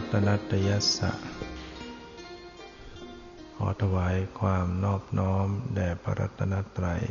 [0.00, 1.12] ถุรัตนัตยสะ
[3.56, 7.02] ขอถวายความนอบน้อมแด่พระรัตนตรัย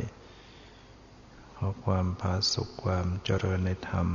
[1.56, 4.08] ขอความผาสุขความเจริญในธรรม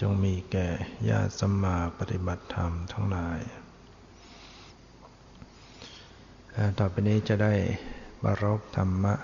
[0.00, 0.68] จงมีแก่
[1.08, 3.38] ญาติสมมาปฏิบัติธรรมทั้งหลาย
[6.78, 7.54] ต่อไปนี้จะได้
[8.24, 9.14] บารกธรรมะ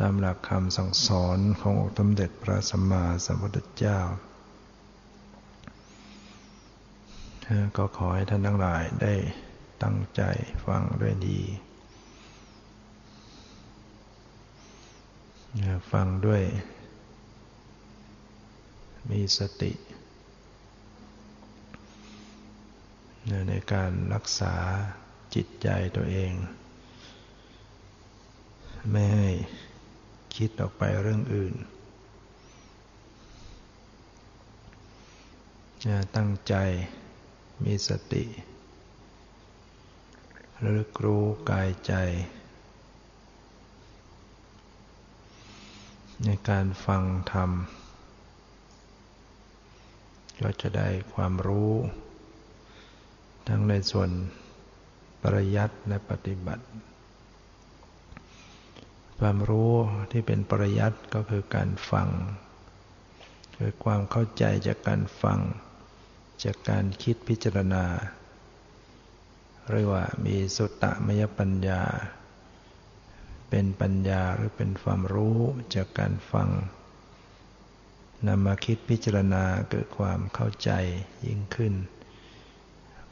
[0.00, 4.00] ตามหลักคำสั่งสอนขององค์สมเด็จพระสัมมาสัมพุทธเจ้า
[7.76, 9.14] ก็ขอให้ท่านทั้งหลายได้
[9.82, 10.22] ตั้งใจ
[10.66, 11.40] ฟังด้วยดี
[15.92, 16.42] ฟังด้วย
[19.10, 19.72] มีสติ
[23.48, 24.54] ในการรักษา
[25.34, 26.32] จิตใจตัวเอง
[28.90, 29.28] ไม่ให้
[30.36, 31.54] คิดออกไปเรื่องอื่น
[36.16, 36.54] ตั้งใจ
[37.64, 38.24] มีสติ
[40.62, 41.92] ระลึกรู้กายใจ
[46.24, 47.50] ในการฟังธรรม
[50.42, 51.72] ก็จะได้ความรู้
[53.48, 54.10] ทั้งในส่วน
[55.22, 56.64] ปริยัติและปฏิบัติ
[59.18, 59.72] ความรู้
[60.10, 62.08] ที่เป็นปริยัติก็คือการฟัง
[63.56, 65.40] คือความเข้าใจจากการฟัง
[66.44, 67.84] จากการคิดพิจารณา
[69.70, 71.82] เรียกว่ามีสุตตมยปัญญา
[73.50, 75.38] เป็นปัญญาหรือเป็นความรู้
[75.74, 76.48] จากการฟัง
[78.26, 80.70] นำมาคิดพิจารณาเกิดความเข้าใจ
[81.26, 81.74] ยิ่งขึ้น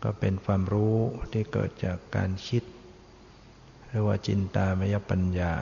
[0.02, 0.96] ก็เป็นความรู้
[1.32, 2.62] ที่เกิดจากการคิด
[3.88, 5.52] เรียกว่าจินตามยปัญญา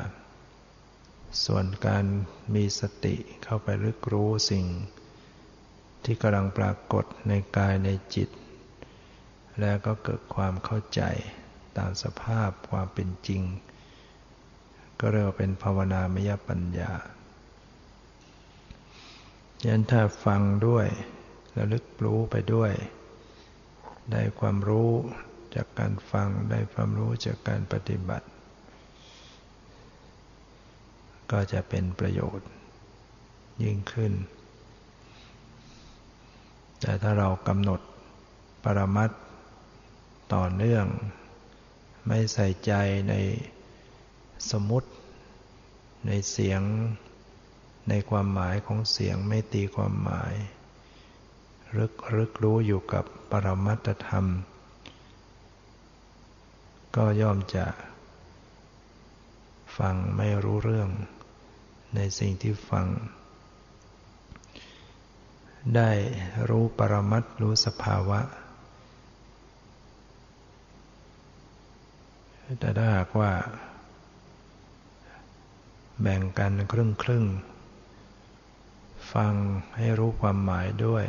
[1.45, 2.05] ส่วนการ
[2.55, 4.65] มีสติเข้าไปลึกรู้สิ่ง
[6.05, 8.29] ที่กำลังปรากฏในกายในจิต
[9.61, 11.03] แล้วก็เกิดความเข้าใจ
[11.79, 13.43] ตามสภาพความเป็นจริง
[15.01, 16.93] ก็เรียกว่าเป็นภาวนามยปัญญา
[19.67, 20.87] ยันถ้าฟังด้วย
[21.57, 22.73] ระลึกรู้ไปด้วย
[24.11, 24.93] ได้ความรู้
[25.55, 28.27] จากการฟังได้ความรู้จากการปฏิบัติ
[31.31, 32.49] ก็จะเป็นประโยชน์
[33.63, 34.13] ยิ่งขึ้น
[36.81, 37.81] แต่ถ้าเรากำหนด
[38.65, 39.11] ปรมัต
[40.35, 40.87] ต่อเนื่อง
[42.07, 42.73] ไม่ใส่ใจ
[43.09, 43.15] ใน
[44.51, 44.91] สมมติ
[46.07, 46.63] ในเสียง
[47.89, 50.35] ในความหมายของเสียงไม่ตีความหมาย
[51.77, 54.27] รึกรึกรู้อยู่กับปรมัตธรรม
[56.97, 57.67] ก็ย่อมจะ
[59.79, 60.89] ฟังไม่รู้เรื่อง
[61.95, 62.87] ในสิ่งที่ฟัง
[65.77, 65.91] ได้
[66.49, 68.21] รู้ปรมัตรู้สภาวะ
[72.59, 73.33] แต่ถ้าหากว่า
[76.01, 77.25] แบ่งกันครึ่งครึ่ง
[79.13, 79.35] ฟัง
[79.77, 81.07] ให้รู้ความหมายด้วย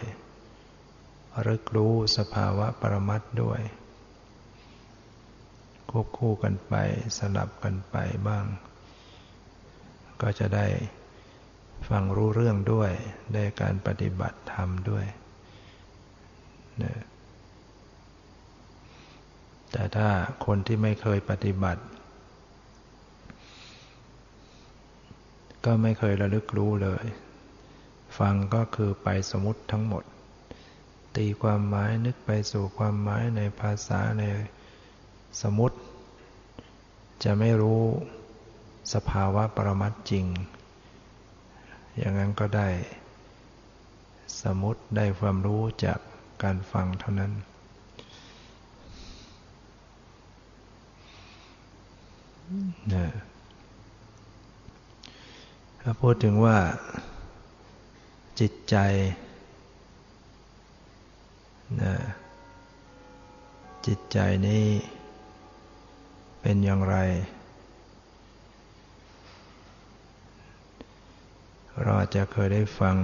[1.47, 3.61] รึกรู้สภาวะปรมัตด้วย
[5.89, 6.73] ควบคู่กันไป
[7.17, 7.95] สลับกันไป
[8.27, 8.45] บ้าง
[10.21, 10.67] ก็จะได้
[11.89, 12.91] ฟังรู้เรื่องด้วย
[13.33, 15.05] ได้การปฏิบัติธรรมด้วย
[16.83, 16.93] นะ
[19.71, 20.09] แต่ถ้า
[20.45, 21.81] คนที่ไม่เคยปฏิบัติ
[25.65, 27.05] ก็ไม่เคยระลึกรู้เลย
[28.19, 30.03] ฟังก็คือไปสมมติทั้งหมด
[31.15, 34.23] ตีความหมายนึกไปสู่ความหมายในภาษาใน
[35.41, 35.77] สมมติ
[37.23, 37.81] จะไม่รู้
[38.93, 40.25] สภาวะปรมัตจริง
[41.97, 42.67] อย่างนั้นก็ได้
[44.41, 45.99] สมมติได้ความรู้จาก
[46.43, 47.31] การฟังเท่านั้น
[52.93, 53.05] นะ
[55.81, 56.57] ถ้าพูดถึงว่า
[58.39, 58.75] จิตใจ
[61.81, 61.93] นะ
[63.85, 64.65] จิตใจนี้
[66.41, 66.97] เป็นอย่างไร
[71.83, 72.97] เราอาจจะเคยได้ฟัง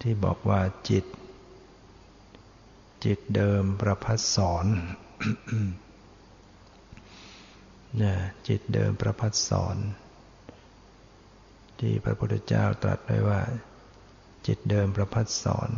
[0.00, 1.04] ที่บอกว่าจิต
[3.04, 4.66] จิตเดิมประพัสสอน
[8.02, 8.18] นี่ย
[8.48, 9.76] จิตเดิมประพัสสอน
[11.80, 13.40] ที่พระพุทธเจ้าตรัสไว้ว่า
[14.46, 15.70] จิตเดิมประพัสสอน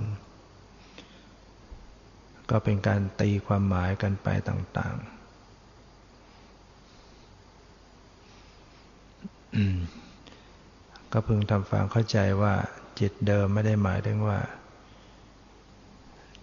[2.50, 5.19] ก็เป็นการตีความหมายกันไปต่าง ๆ
[11.12, 12.54] ก็พึงทำความเข้าใจว่า
[13.00, 14.38] จิตเดิมไม่ได้หมายถึงว่า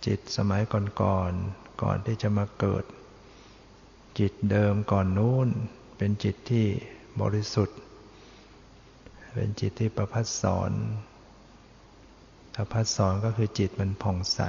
[0.06, 2.84] จิตสมัยก่อนๆกก่อนที่จะมาเกิด
[4.20, 5.50] จิตเดิมก่อนนู้น
[5.98, 6.66] เป็นจิตที่
[7.22, 7.80] บริสุทธิ์
[9.34, 10.72] เป็นจิตที่ประพัดสอน
[12.56, 14.42] ประพัดสอนก็คือจิตมันผ่องใส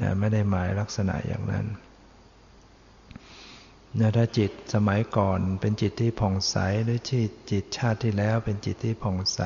[0.00, 1.66] นะไม่ได้หมายลักษณะอย่างนั้น
[3.98, 9.40] นะถ้าจิตสมัยก่อนเป็นจิตที่ผ่องใสหรือจิตจิตชาติที่แล้วเป็นจิตที่ผ่องใส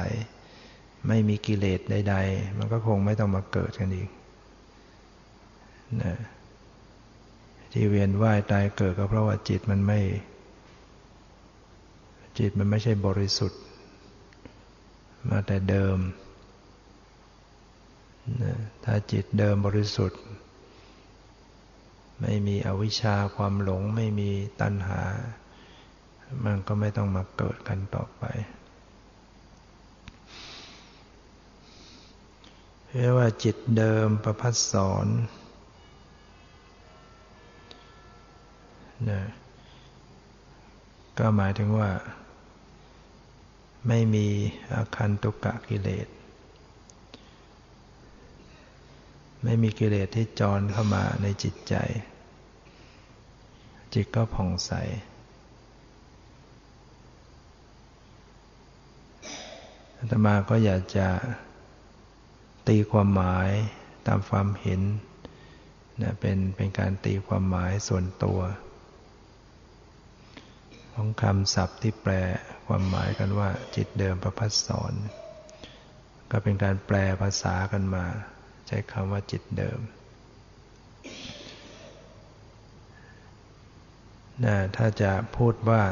[1.09, 4.09] ไม่มีกิเลสใด ๆ มันก็คงไม่ต้องมาเกิดกันอีก
[6.03, 6.15] นะ
[7.73, 10.01] ที่เวียนว่ายตายเกิดก็เพราะว่าจิตมันไม่
[12.39, 13.61] จิตมันไม่ใช่บริสุทธิ์
[15.31, 15.99] มาแต่เดิม
[18.43, 18.53] นะ
[18.85, 20.21] ถ้าจิตเดิมบริสุทธิ์
[22.21, 24.31] ไม่มีอวิชชาความหลงไม่มี
[24.61, 25.03] ตัณหา
[26.45, 28.25] มันก็ไม่ต้องมาเกิดกันต่อไป
[32.99, 35.07] เรียกว่าจิตเดิมประพัดสอน
[39.11, 39.23] นะ
[41.19, 41.91] ก็หมายถึงว่า
[43.89, 44.27] ไม่มี
[44.73, 46.09] อาคันตุกะกิเลส
[49.49, 51.75] ไม่มีกิเลสที่จรเข้ามาในจิตใจ
[53.95, 54.73] จิตก็ผ่องใส
[59.97, 61.09] อาตมาก็อยากจะ
[62.69, 63.51] ตีความหมาย
[64.07, 64.81] ตามความเห็น
[66.03, 68.41] นะเป็นเป็นการตีความหมายส่วนตัว
[70.95, 72.13] ของคำศัพท์ที่แปล
[72.67, 74.93] ความหมายกันว่า จิตเดิมประพัสสอน
[76.31, 78.07] ก็เป็นการแปลภาษากันมา
[78.67, 79.81] ใช้คำว่าจิตเดิม
[84.45, 85.83] นะถ้าจะพูดว่า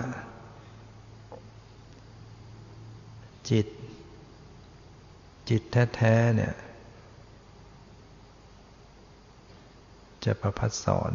[3.51, 3.67] จิต
[5.49, 5.63] จิต
[5.97, 6.55] แท้ๆเนี่ย
[10.25, 11.13] จะประพัดสอน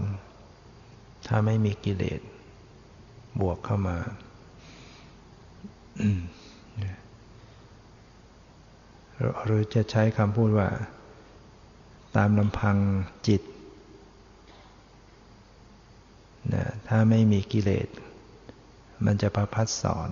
[1.28, 2.22] ถ้าไม่มีกิเลส
[3.42, 3.98] บวกเข้ามา
[9.44, 10.70] หรือจะใช้คำพูดว่า
[12.16, 12.78] ตามลำพัง
[13.28, 13.42] จิต
[16.54, 17.88] นะถ้าไม่มีกิเลส
[19.06, 20.10] มันจะประพัดสอน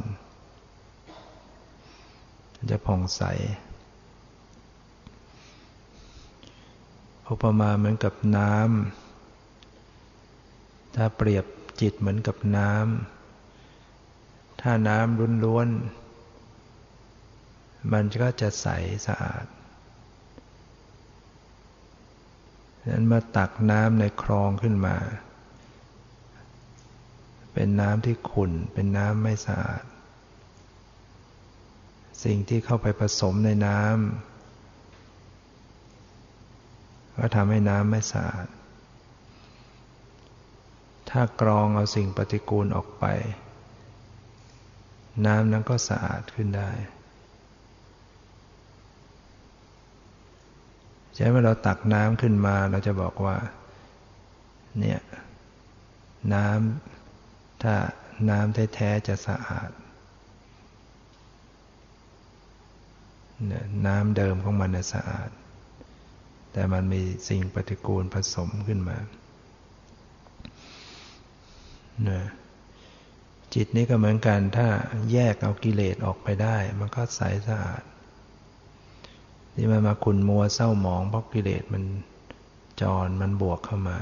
[2.71, 3.21] จะผ่องใส
[7.29, 11.45] อุปมาเหมือนกับน้ำ ถ้าเปรียบ
[11.81, 18.67] จิตเหมือนกับน้ำ ถ้าน้ำล้วนๆมันก็จะใส
[19.07, 19.45] สะอาด
[22.89, 24.97] นั้นมาตักน้ำในคลองขึ้นมา
[27.53, 29.83] เป็นน้ำที่ขุ่น เป็นน้ำไม่สะอาด
[32.23, 38.47] สิ่งที่เข้าไปผสมในน้ำก็ทำให้น้ำไม่สะอาด
[41.09, 43.05] ถ้ากรองเอาสิ่งปฏิกูลออกไป
[45.25, 46.71] น้ำนั้นก็สะอาดขึ้นได้
[51.17, 53.35] ใช่เมื่อเราตักน้ำขึ้นมา เราจะบอกว่า
[54.79, 54.99] เนี่ย
[56.33, 57.75] น้ำถ้า
[58.29, 59.69] น้ำแท้ๆจะสะอาด
[63.87, 65.29] น้ำเดิมของมันสะอาด
[66.53, 68.97] แต่มันมีสิ่งปฏิกูลผสมขึ้นมา
[73.53, 74.67] จิตนี้ก็เหมือนกัน ถ้า
[75.11, 77.83] แยกเอากิเลสออกไปได้ มันก็ใสสะอาด
[79.59, 81.83] ที่มันมาขุนมัวเศร้าหมองเพราะกิเลสมัน
[82.81, 83.97] จรมันบวกเข้ามา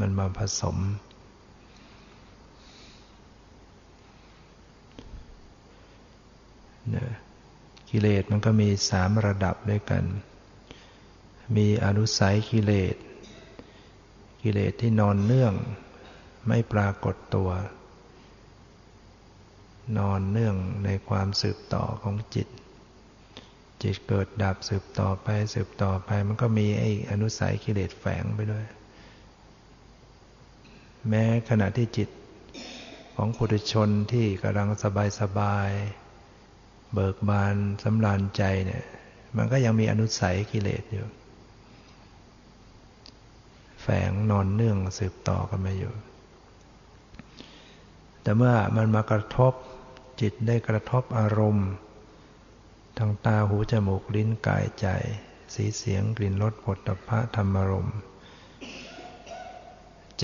[0.00, 0.76] มันมาผสม
[6.94, 6.96] น
[7.90, 10.04] กิเลสมันก็มีสามระดับด้วยกัน
[11.56, 12.96] มีอนุสัยกิเลส
[14.42, 15.54] กิเลสที่นอนเนื่อง
[16.48, 17.50] ไม่ปรากฏตัว
[19.98, 22.48] นอนเนื่องในความสืบต่อของจิต
[23.84, 28.64] จิตเกิดดับสืบต่อไปสืบต่อไป มันก็มีไอ้อนุสัยกิเลสแฝงไปด้วย
[31.08, 32.08] แม้ขณะที่จิต
[33.16, 35.70] ของปุถุชนที่กำลังสบายสบาย
[36.92, 38.84] เบิกบานสำราญใจเนี่ย
[39.36, 41.06] มันก็ยังมีอนุสัยกิเลสอยู่
[43.82, 45.92] แฝงนอนเนื่องสืบต่อกันมาอยู่
[48.22, 49.52] แต่เมื่อมันมากระทบ
[50.20, 51.68] จิตได้กระทบอารมณ์
[52.98, 54.86] ทางตาหูจมูกลิ้นกายใจ
[55.54, 57.90] สีเสียงกลิ่นรสผลตภะธรรมรม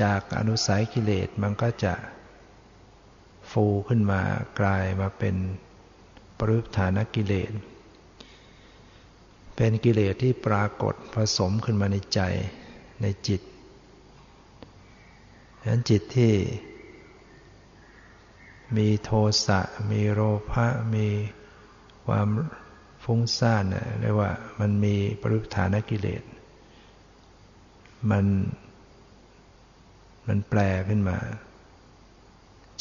[0.01, 1.95] จากอนุสัยกิเลสมันก็จะ
[3.51, 4.23] ฟูขึ้นมา
[4.61, 5.37] กลายมาเป็น
[6.41, 7.53] ปรึกฐานกิเลส
[9.57, 12.21] เป็นกิเลสที่ปรากฏผสมขึ้นมาในใจ
[13.03, 13.41] ในจิต
[15.61, 16.35] ฉะนั้นจิตที่
[18.77, 19.11] มีโท
[19.47, 19.61] สะ
[19.91, 21.07] มีโลภะ มี
[22.07, 22.29] ความ
[23.05, 23.65] ฟุ้งซ่าน
[24.01, 24.31] เรียกว่า
[24.61, 26.23] มันมีปรุฐานกิเลส
[28.11, 28.25] มัน
[30.29, 31.19] มันแปลขึ้นมา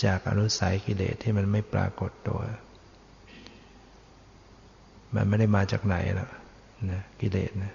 [0.03, 2.41] จากอนุสัยกิเลสที่มันไม่ปรากฏตัว
[5.15, 6.29] มันไม่ได้มาจากไหนหรอก
[6.91, 7.73] นะกิเลสนะ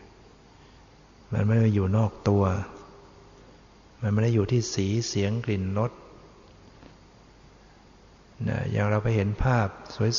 [1.33, 2.45] มันไม่ได้อยู่นอกตัว
[4.03, 5.93] มันไม่ได้อยู่ที่สีเสียงกลิ่นรส
[8.49, 9.69] นะอย่างเราไปเห็นภาพ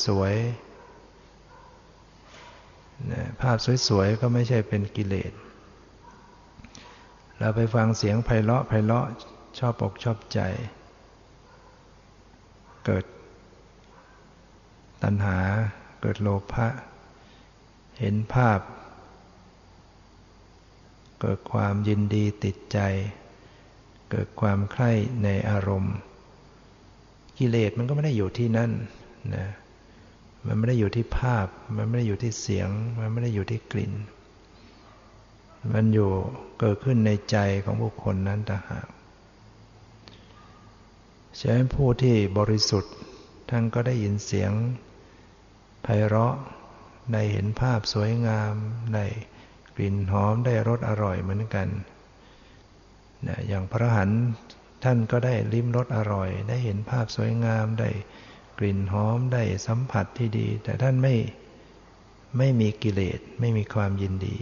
[0.06, 0.65] สวยๆ
[3.40, 3.56] ภาพ
[3.88, 5.32] สวยๆ ก็ไม่ใช่เป็นกิเลส
[7.38, 9.06] เราไปฟังเสียงไพเราะไพเราะ
[9.58, 10.40] ชอบอกชอบใจ
[12.86, 13.04] เกิด
[15.02, 15.38] ตัณหา
[16.00, 16.68] เกิดโลภะ
[18.00, 18.60] เห็นภาพ
[21.20, 22.78] เกิดความยินดีติดใจ
[24.10, 24.92] เกิดความใคร่
[25.24, 25.96] ในอารมณ์
[27.38, 28.70] กิเลสมันก็ไม่ได้อยู่ที่นั่น
[29.34, 29.46] นะ
[30.46, 32.68] มันไม่ได้อยู่ที่ภาพ มันไม่ได้อยู่ที่เสียง
[33.00, 33.92] มันไม่ได้อยู่ที่กลิ่น
[35.74, 36.10] มันอยู่
[36.58, 38.88] เกิดขึ้นในใจของบุคคลนั้นต่างหาก
[41.38, 42.94] ฉะนั้นผู้ที่บริสุทธิ์
[43.50, 44.52] ท่านก็ได้ยินเสียง
[45.82, 46.34] ไพเราะ
[47.12, 48.54] ได้เห็นภาพสวยงาม
[48.94, 49.06] ได้
[49.76, 51.68] กลิ่นหอมได้รสอร่อยเหมือนกัน
[53.26, 54.10] นะอย่างพระหัน
[54.84, 57.90] ท่านก็ได้ลิ้มรสอร่อย ได้เห็นภาพสวยงามได้
[58.58, 61.14] กลิ่นหอมได้สัมผัสที่ดี แต่ท่านไม่
[62.38, 64.38] ไม่มีกิเลสไม่มีความยินดี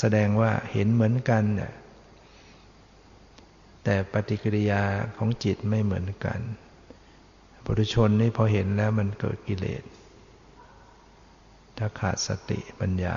[0.00, 1.72] แสดงว่าเห็นเหมือนกันเนี่ย
[3.84, 4.82] แต่ปฏิกิริยา
[5.16, 6.40] ของจิตไม่เหมือนกัน
[7.64, 9.82] ปุถุชนนี่พอเห็นแล้วมันเกิดกิเลส
[11.78, 13.16] ถ้าขาดสติปัญญา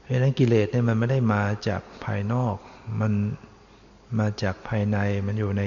[0.00, 2.56] เพราะนั้นกิเลสเนี่ยมันไม่ได้มาจากภายนอก
[3.00, 3.12] มัน
[4.18, 5.62] มาจากภายในมันอยู่ใน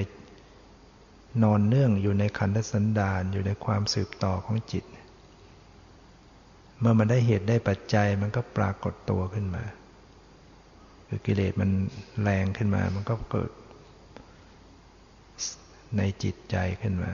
[1.42, 4.84] นอนเนื่องอยู่ในขันธสันดานอยู่ในความสืบต่อของจิต
[6.78, 9.64] เมื่อมันได้เหตุได้ปัจจัยมันก็ปรากฏตัวขึ้นมา
[11.08, 11.70] คือกิเลสมัน
[12.22, 13.50] แรงขึ้นมา มันก็เกิด
[15.96, 17.12] ในจิตใจขึ้นมา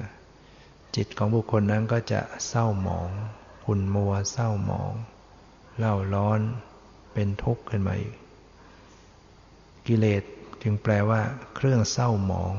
[0.97, 3.11] จิตของบุคคลนั้นก็จะเศร้าหมอง
[3.65, 4.93] ขุ่นมัวเศร้าหมอง
[5.79, 6.41] เล่าร้อน
[7.13, 8.15] เป็นทุกข์ขึ้นมาอีก
[9.87, 10.23] กิเลส
[10.63, 11.21] จึงแปลว่า
[11.55, 12.55] เครื่องเศร้าหมอง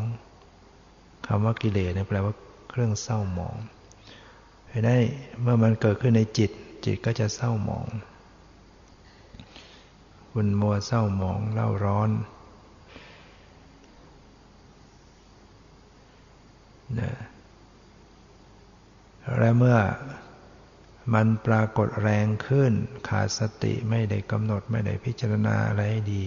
[1.27, 2.34] คำว่ากิเลสเนี่ยแปลว่า
[2.70, 3.55] เครื่องเศร้าหมอง
[4.70, 4.98] เห็นได้
[5.41, 6.51] เมื่อมันเกิดขึ้นในจิต
[6.86, 7.88] จิตก็จะเศร้าหมอง
[10.34, 12.10] คุณมัวเศร้าหมองเล่าร้อน
[17.00, 17.12] นะ
[19.38, 19.77] และเมื่อ
[21.13, 22.72] มันปรากฏแรงขึ้น
[23.10, 26.24] ขาดสติไม่ได้กำหนดไม่ได้พิจารณาอะไรให้ดี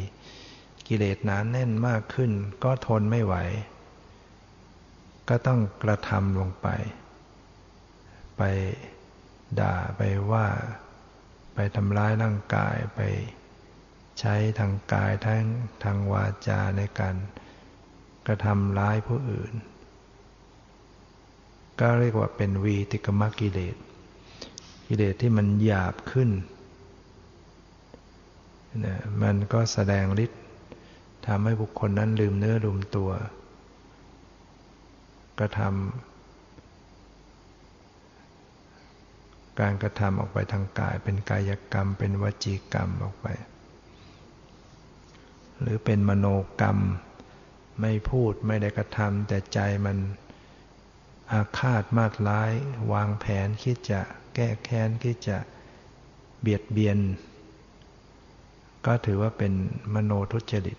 [0.88, 2.32] กิเลสหนานแน่นมากขึ้น
[2.64, 3.34] ก็ทนไม่ไหว
[5.28, 6.68] ก็ต้องกระทำลงไป
[8.36, 8.42] ไป
[9.60, 10.46] ด่าไปว่า
[11.54, 13.00] ไปทำร้ายร่างกายไป
[14.20, 15.44] ใช้ทางกายทั้ง
[15.82, 17.16] ทางวาจาในการ
[18.26, 19.52] กระทำร้ายผู้อื่น
[21.80, 23.76] ก็เรียกว่าเป็นวีติกมกิเลส
[24.86, 26.30] กิเลสที่มันหยาบขึ้น
[28.84, 30.43] นะมันก็แสดงฤทธิ์
[31.26, 33.10] ทำให้บุคคลนั้นลืมเนื้อลืมตัว
[35.38, 35.72] กระทำ
[39.60, 43.26] การกระทำออกไปทางกาย เป็นกายกรรม เป็นวจีกรรมออกไป
[45.60, 46.26] หรือเป็นมโน
[46.60, 46.78] กรรม
[47.80, 49.96] ไม่พูดไม่ได้กระทำแต่ใจมัน
[51.32, 52.52] อาฆาตมาดร้าย
[52.92, 54.00] วางแผนคิดจะ
[54.34, 55.36] แก้แค้นที่จะ
[56.40, 56.98] เบียดเบียน
[58.86, 59.52] ก็ถือว่าเป็น
[59.94, 60.78] มโนทุจริต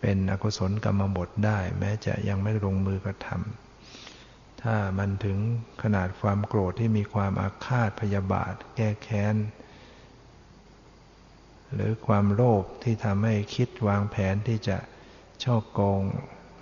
[0.00, 5.38] เป็นอกุศลกรรมบทได้ แม้จะยังไม่ลงมือกระทำถ้ามันถึง
[5.82, 9.36] ขนาดความโกรธที่มีความอาฆาตพยาบาท แก้แค้น
[11.74, 14.78] หรือความโลภที่ทำให้คิดวางแผนที่จะ
[15.44, 16.02] ช่อโกง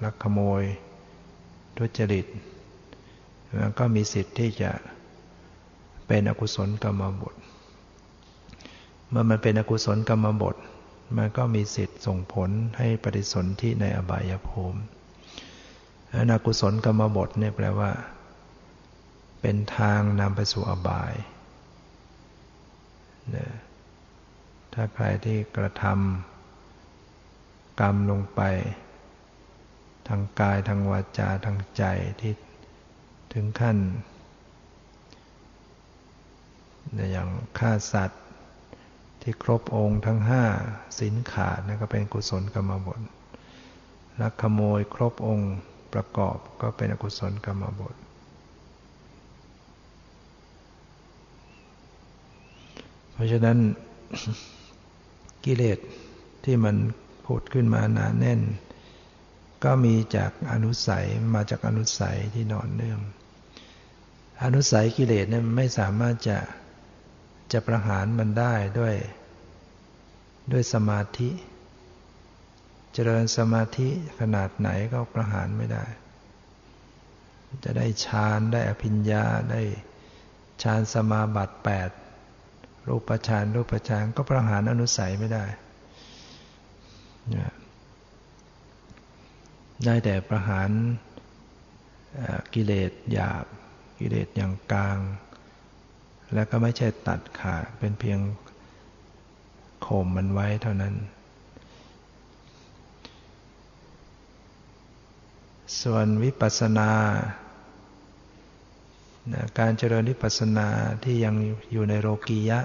[0.05, 0.63] ลักขโมย
[1.79, 2.27] ทุจริต
[3.61, 4.71] มันก็มีสิทธิ์ที่จะ
[6.07, 7.35] เป็นอกุศลกรรมบท
[9.09, 10.57] เมื่อมันเป็นอกุศลกรรมบท
[11.17, 14.81] มันก็มีสิทธิ์ส่งผลให้ปฏิสนธิในอบายภูมิ
[16.33, 17.91] อกุศลกรรมบทเนี่ยแปลว่า
[19.41, 21.15] เป็นทางนำไปสู่อบาย
[23.35, 23.37] น
[24.73, 28.41] ถ้าใครที่กระทำกรรมลงไป
[30.09, 31.85] ทางกายทางวาจาทางใจ
[32.21, 32.33] ที่
[33.33, 33.79] ถึงขั้น
[37.13, 38.23] อย่างฆ่าสัตว์
[39.29, 40.45] ที่ครบองค์ทั้งห้า
[41.01, 43.01] สินขาดนั่นก็เป็นกุศลกรรมบท
[44.21, 45.55] ลักขโมยครบองค์
[45.93, 47.95] ประกอบก็เป็นอกุศลกรรมบท
[53.13, 53.59] เพราะฉะนั้น
[55.45, 55.79] กิเลส
[56.45, 56.77] ที่มัน
[57.27, 58.41] พูดขึ้นมาหนาแน่น
[59.65, 63.01] ก็มีจากอนุสัยมาจากอนุสัยที่นอนเนื่อง
[64.43, 66.39] อนุสัยกิเลสเนี่ยไม่สามารถจะ
[67.53, 68.95] จะประหารมันได้ด้วย
[70.53, 71.31] ด้วยสมาธิ
[72.93, 73.89] เจริญสมาธิ
[74.21, 75.85] ขนาดไหนก็ประหารไม่ได้
[77.65, 79.63] จะได้ฌานได้อภิญญาได้
[80.63, 81.91] ฌานสมาบัติแปด
[82.89, 85.45] รูปฌานรูปฌานก็ประหารอนุสัยไม่ได้
[89.85, 90.71] ได้แต่ประหาร
[92.55, 93.45] กิเลสหยาบ
[93.99, 94.99] กิเลสอย่างกลาง
[96.35, 98.21] แล้วก็ไม่ใช่ตัดขาดเป็นเพียง
[99.87, 100.95] ข่มมันไว้เท่านั้น
[105.83, 106.91] ส่วนวิปัสสนา
[109.59, 110.69] การเจริญวิปัสสนา
[111.05, 111.35] ที่ยัง
[111.73, 112.61] อยู่ในโลกียะ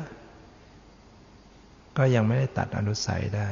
[1.98, 3.48] ก็ยังไม่ได้ตัดอนุสัยได้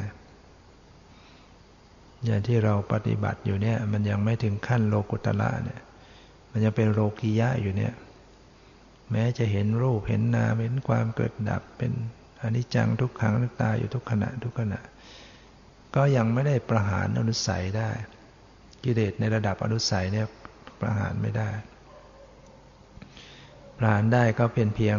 [2.25, 5.81] อย่างที่เราปฏิบัติอยู่เนี่ย มันยังไม่ถึงขั้นโลกุตละเนี่ย
[6.51, 7.93] มันยังเป็นโลกียะอยู่เนี่ย
[9.11, 11.91] แม้จะเห็นรูปเห็นนามเห็นความเกิดดับเป็น
[12.41, 14.79] อนิจจังทุกขังทุกตาอยู่ทุกขณะทุกขณะ
[15.95, 17.89] ก็ยังไม่ได้ประหารอนุสัยได้
[18.83, 20.27] กิเลสในระดับอนุสัยเนี่ย
[20.81, 21.49] ประหารไม่ได้
[23.77, 24.97] ประหารได้ก็เป็นเพียง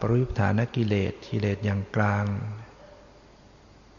[0.00, 2.24] ปรุยุฐานกิเลสกิเลสอย่างกลาง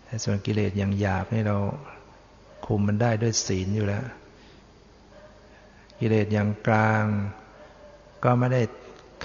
[0.06, 1.58] แต่ส่วนกิเลสอย่างหยาบนี่เรา
[2.66, 4.06] คุมมันได้ด้วยศีลอยู่แล้ว
[6.00, 7.06] กิเลสอย่างกลาง
[8.24, 8.62] ก็ไม่ได้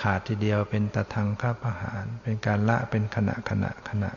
[0.01, 4.11] ขาดทีเดียวเป็นตะทังข้าประหาร เป็นการละเป็นขณะขณะขณะ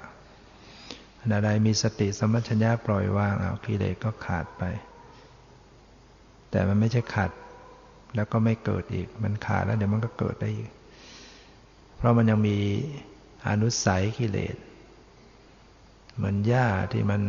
[1.21, 4.63] ขณะใดมีสติสมัชัญญาปล่อยวางเอากิเลสก็ขาดไป
[6.51, 7.31] แต่มันไม่ใช่ขาด
[8.15, 10.71] แล้วก็ไม่เกิดอีก มันขาดแล้วเดี๋ยวมันก็เกิดได้อีก
[11.95, 12.57] เพราะมันยังมี
[13.47, 14.55] อนุสัยกิเลส
[16.15, 17.21] เหมือนหญ้าที่มัน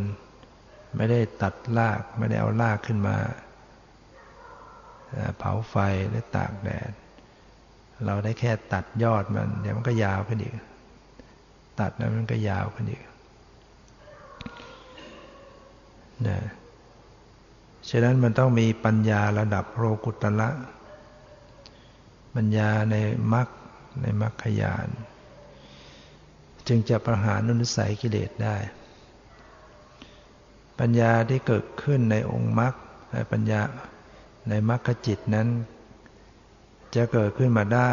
[0.97, 3.17] ไม่ได้ตัดราก ไม่ได้เอารากขึ้นมา
[5.39, 5.77] เผาไฟ
[6.09, 6.93] หรือตากแดด
[8.07, 10.55] เราได้แค่ตัดยอดมัน เดี๋ยวมันก็ยาวขึ้นอีก
[11.81, 13.03] ตัดแล้วมันก็ยาวขึ้นอีก
[16.29, 16.39] นะ
[17.89, 20.51] ฉะนั้นมันต้องมีปัญญาระดับโรกุตละ
[22.37, 22.97] ปัญญาใน
[23.35, 23.49] มรรค
[24.03, 24.89] ในมรรคยาน
[26.69, 28.57] จึงจะประหารนุนสัยกิเลสได้
[30.79, 32.75] ปัญญาที่เกิดขึ้นในองค์มรรค
[33.33, 33.61] ปัญญา
[34.49, 35.49] ในมรรคจิตนั้น
[36.95, 37.93] จะเกิดขึ้นมาได้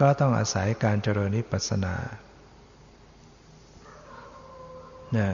[0.00, 1.94] ก็ต้องอาศัยการเจริญนิพพานา
[5.12, 5.32] เนี่ย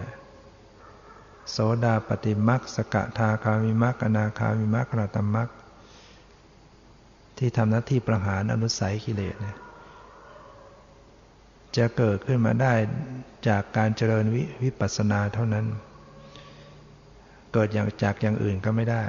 [1.51, 5.49] โสดาปฏิมักสกทาคามิมักอนาคามิมักราตมัก
[7.39, 9.57] ที่ทำหน้าที่ประหารอนุสัยกิเลสเนี่ย
[11.77, 12.73] จะเกิดขึ้นมาได้
[13.49, 15.67] จากการเจริญววิปัสสนาเท่านั้น
[17.53, 19.05] เกิดอย่างจากอย่างอื่นก็ไม่ได้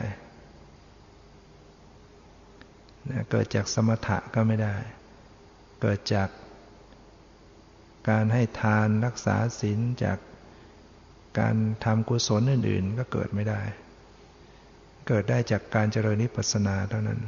[3.31, 4.75] เกิดจากสมถะก็ไม่ได้
[5.81, 6.29] เกิดจาก
[8.09, 10.19] การให้ทานรักษาศีลจาก
[11.39, 13.61] การทำกุศลอื่น ๆ ก็เกิดไม่ได้
[15.07, 17.19] เกิดได้จากการเจริญนิพพานาเท่านั้น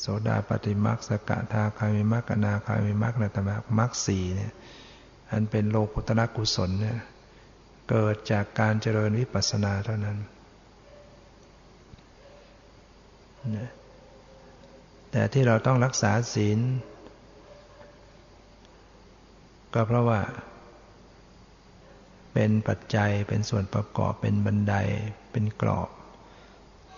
[0.00, 4.52] โสดาปฏิมักสกทาคามิมักนาคามิมักนาตมักมักสี่เนี่ย
[5.30, 6.98] อันเป็นโลกุตระกุศลเนี่ย
[7.88, 10.18] เกิดจากการเจริญวิปัสสนาเท่านั้น
[15.10, 16.58] แต่ที่เราต้องรักษาศีล
[19.74, 20.20] ก็เพราะว่า
[22.34, 24.74] เป็นปัจจัยเป็นส่วนประกอบเป็นบันได
[25.32, 25.88] เป็นกรอบ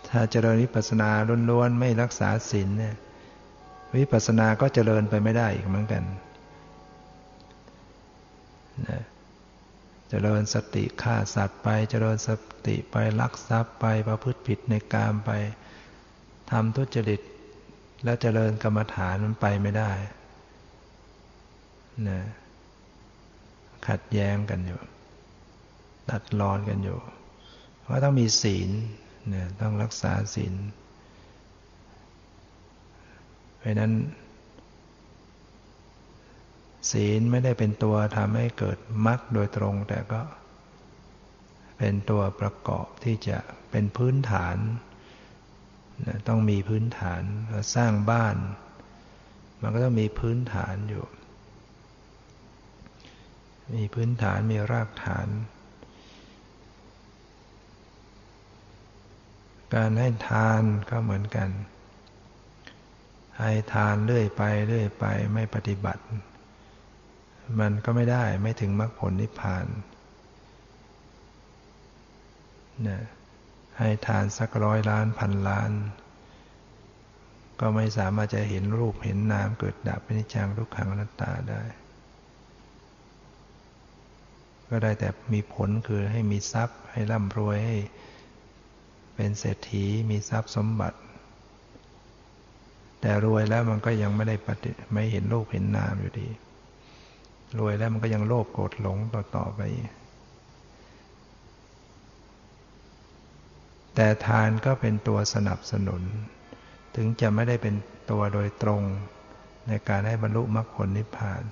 [0.08, 1.10] ถ้าเจริญวิปัสสนา
[1.50, 2.94] ล้วนๆไม่รักษาศีลเนี่ย
[3.96, 6.02] วิปัสสนาก็เจริญไปไม่ได้อีกเหมือนกัน
[8.88, 9.02] นะ
[10.10, 12.28] เจริญสติฆ่าสัตว์ไป เจริญส
[12.66, 15.30] ติไปลักทรัพย์ไปประพฤติผิดในกามไป
[16.52, 17.20] ทำทุจริต
[18.04, 19.92] แล้วเจริญกรรมฐานมันไปไม่ได้
[22.08, 22.20] นะ
[23.88, 24.80] ขัดแย้งกันอยู่
[26.10, 26.98] ตัดรอนกันอยู่
[27.80, 28.70] เพราะต้องมีศีล
[29.34, 30.54] นะต้องรักษาศีล
[33.58, 33.92] เพราะนั้น
[36.90, 40.20] ศีลไม่ได้เป็นตัวทำให้เกิดมรรคโดยตรง แต่ก็
[41.78, 43.38] เป็นตัวประกอบที่จะ
[43.70, 44.56] เป็นพื้นฐาน
[46.06, 47.22] นะต้องมีพื้นฐาน
[47.74, 48.36] สร้างบ้าน
[49.62, 51.04] มันก็ต้องมีพื้นฐานอยู่
[53.76, 55.28] มีพื้นฐานมีรากฐาน
[59.74, 61.48] การให้ทานก็เหมือนกัน
[63.38, 66.02] ให้ทานเรื่อยไปเรื่อยไปไม่ปฏิบัติ
[67.60, 69.66] มันก็ไม่ได้ไม่ถึงมรรคผลนิพพาน
[72.88, 73.00] นะ
[73.82, 75.72] ให้ทานสักร้อยล้านพันล้าน
[77.60, 81.62] ก็ไม่สามารถจะเห็นรูปเห็นนามเกิดดับเป็นนิจังทุกขังอนัตตาได้
[84.68, 87.76] ก็ได้แต่มีผลคือให้มีทรัพย์ ให้ร่ำรวยให้
[89.14, 90.98] เป็นเศรษฐีมีทรัพย์สมบัติ
[93.00, 96.28] แต่รวยแล้วมันก็ยังไม่ได้ปฏิไม่เห็นรูปเห็นนามอยู่ดี
[97.58, 99.60] รวยแล้วมันก็ยังโลภโกรธหลงต่อๆไป
[103.94, 106.02] แต่ทานก็เป็นตัวสนับสนุน
[106.96, 107.74] ถึงจะไม่ได้เป็น
[108.10, 108.82] ตัวโดยตรง
[109.68, 111.42] ในการให้บรรลุมรรคผลนิพพาน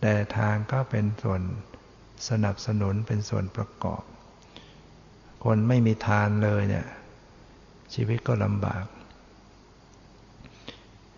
[0.00, 1.40] แต่ทานก็เป็นส่วน
[2.28, 4.02] สนับสนุนเป็นส่วนประกอบ
[5.44, 6.86] คนไม่มีทานเลยเนี่ย
[7.94, 8.84] ชีวิตก็ลำบาก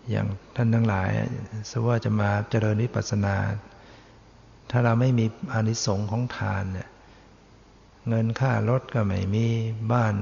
[0.09, 1.09] อย่างท่านทั้งหลาย
[1.69, 3.35] สว่าจะมาเจริญนิพพานา
[4.71, 6.89] ถ้าเราไม่มีอานิสงส์ของทานเนี่ย
[8.07, 9.47] เงินค่ารถก็ไม่มี
[9.91, 10.15] บ้าน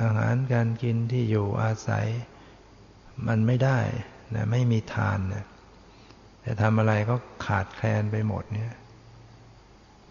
[0.00, 2.06] อาหารการกินที่อยู่อาศัย
[3.28, 3.78] มันไม่ได้
[4.34, 5.44] นะไม่มีทานนะ
[6.40, 8.72] แต่ทำอะไรก็ขาดแคลนไปหมดเนี่ย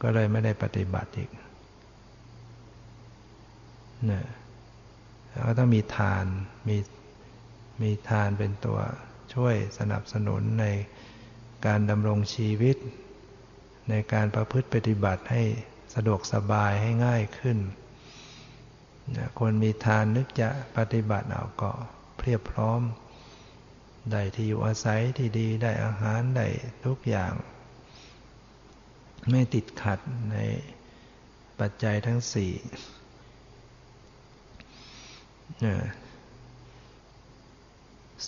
[0.02, 1.30] ก็เลยไม่ได้ปฏิบัติอีก
[4.12, 4.24] นะ
[5.30, 6.26] แล้วก็ต้องมีทาน
[6.68, 6.78] มี
[7.82, 8.80] มีทานเป็นตัว
[9.34, 10.66] ช่วยสนับสนุนใน
[11.66, 12.78] การดำรงชีวิต
[13.90, 15.44] ในการประพฤติปฏิบัติให้
[15.96, 17.58] สะดวกสบายให้ง่ายขึ้น
[19.40, 21.72] คนมีทานนึกจะปฏิบัติเอาก็
[22.18, 22.82] เพียบพร้อม
[24.12, 26.48] ได้ที่อยู่อาศัยที่ดีได้อาหารได้
[26.86, 27.34] ทุกอย่าง
[29.30, 30.00] ไม่ติดขัด
[30.32, 30.38] ใน
[31.60, 32.52] ปัจจัยทั้งสี่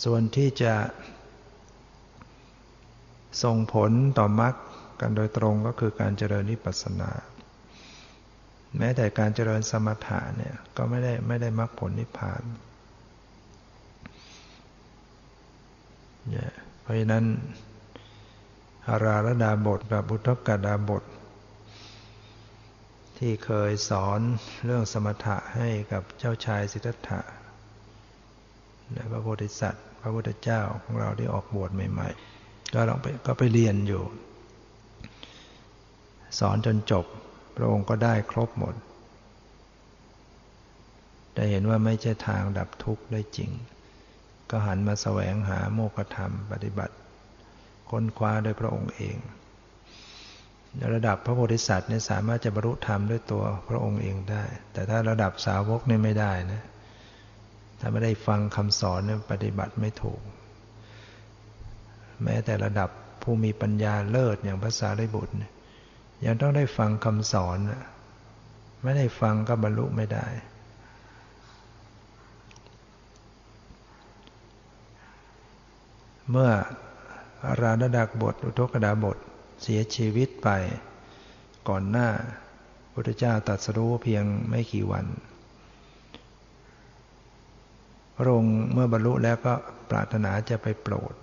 [0.04, 0.76] ส่วนที่จะ
[3.44, 4.56] ส่งผลต่อมรรค
[5.02, 7.12] กันโดยตรงก็คือการเจริญนิพพานา
[8.78, 12.44] แม้แต่การเจริญสมถะเนี่ยก็ไม่ได้ไม่ได้มรรคผลนิพพาน
[16.30, 17.26] เนี่ยเพราะฉะนั้น
[18.90, 21.04] อาราลดาบทกับบุทกดาบท
[23.18, 24.20] ที่เคยสอน
[24.66, 27.22] เรื่องสมถะให้กับเจ้าชายสิทธัตถะ
[29.12, 34.04] พระโพธิสัตว์ พระพุทธเจ้าของเราที่ออกบวชใหม่ ๆ ก็ลองไปก็ไปเรียนอยู่
[36.40, 37.06] สอนจนจบ
[37.56, 38.76] พระองค์ก็ได้ครบหมด
[41.36, 43.52] ได้เห็นว่าไม่ใช่ทางดับทุกข์ได้จริง
[44.50, 46.96] ก็หันมาแสวงหาโมกธรรมปฏิบัติ
[47.90, 49.18] ค้นคว้าโดยพระองค์เอง
[50.78, 54.44] ในระดับพระโพธิสัตว์เนี่ยสามารถจะบรรลุธรรมด้วยตัวพระองค์เองได้
[54.74, 56.62] แต่ถ้าระดับสาวกเนี่ยไม่ได้นะ
[57.80, 60.22] ถ้าไม่ได้ฟังคำสอนเนี่ยปฏิบัติไม่ถูก
[62.24, 62.90] แม้แต่ระดับ
[63.22, 65.52] ผู้มีปัญญาเลิศอย่างภาษาได้บุตรเนี่ย
[66.24, 67.58] ยังต้องได้ฟังคำสอน
[68.84, 70.28] ไม่ได้ฟังก็บรรลุไม่ได้
[76.30, 76.52] เมื่อ
[77.48, 79.18] อาราดดักบท อุทกดาบท
[79.62, 80.50] เสียชีวิตไป
[81.70, 82.10] ก่อนหน้า
[82.94, 85.06] พุทธเจ้าตรัสรู้เพียงไม่กี่วัน
[88.16, 89.54] พระองค์เมื่อบรรลุแล้วก็
[89.90, 91.14] ปรารถนาจะไปโปรด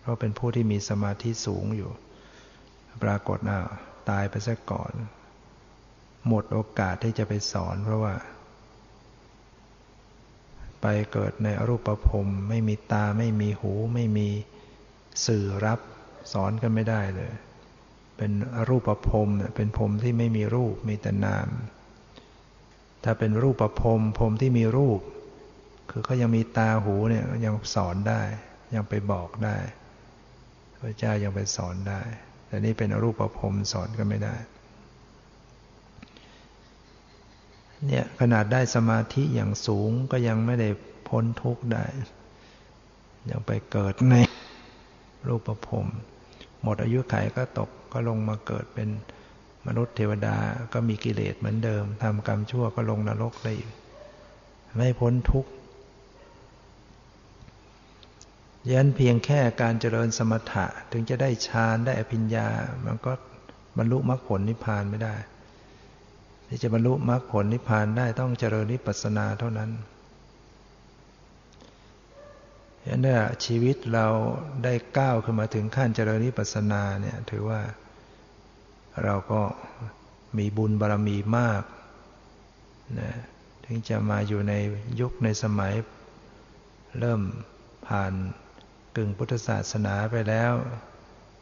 [0.00, 1.90] เพราะเป็นผู้ที่มีสมาธิสูงอยู่
[3.02, 3.68] ปรากฏอ้าว
[4.08, 4.92] ตายไปซะก่อน
[6.28, 8.14] หมดโอกาสที่จะไปสอนเพราะว่า
[10.80, 14.28] ไปเกิดในอรูปภพไม่มีตาไม่มีหู ไม่มี
[15.26, 15.80] สื่อรับ
[16.32, 17.32] สอนกันไม่ได้เลย
[18.16, 21.48] เป็นอรูปภพเป็นภพที่ไม่มีรูปมีแต่นาม
[23.04, 25.00] ถ้าเป็นรูปภพภพที่มีรูป
[25.90, 28.22] คือเขายังมีตาหูเนี่ยยังสอนได้
[28.74, 29.56] ยังไปบอกได้
[30.80, 32.02] พระเจ้ายังไปสอนได้
[32.50, 34.36] แต่นี่เป็นรูปภพรมสอนก็ไม่ได้
[37.86, 40.68] เนี่ยขนาดได้สมาธิอย่างสูงก็ยังไม่ได้
[41.08, 41.84] พ้นทุกข์ได้
[43.30, 44.14] ยังไปเกิดใน
[45.28, 45.86] รูปภพรม
[46.62, 48.88] หมดอายุไขก็ตกก็ลงมาเกิดเป็น
[49.66, 50.36] มนุษย์เทวดา
[50.72, 53.54] ก็มีกิเลสเหมือนเดิมทำกรรมชั่วก็ลงนรกได้
[54.76, 55.50] ไม่พ้นทุกข์
[58.68, 62.48] ยันเพียงแค่การเจริญสมถะถึงจะได้ฌานได้อภิญญา
[62.84, 63.12] มันก็
[63.78, 65.14] บรรลุมรรคผลนิพพานไม่ได้
[66.48, 69.70] ที่จะบรรลุมรรคผลนิพพานได้ต้องเจริญวิปัสสนาเท่านั้น
[72.82, 73.08] ฉะนั้น
[73.44, 74.06] ชีวิตเรา
[74.64, 77.60] ได้ก้าวขึ้นมาถึงขั้นเจริญวิปัสสนาเนี่ยถือว่า
[79.04, 79.42] เราก็
[80.38, 81.62] มีบุญบารรมีมาก
[83.00, 83.12] นะ
[83.64, 84.54] ถึงจะมาอยู่ใน
[85.00, 85.74] ยุคในสมัย
[86.98, 87.20] เริ่ม
[87.86, 88.12] ผ่าน
[88.96, 90.52] กึ่งพุทธศาสนาไปแล้ว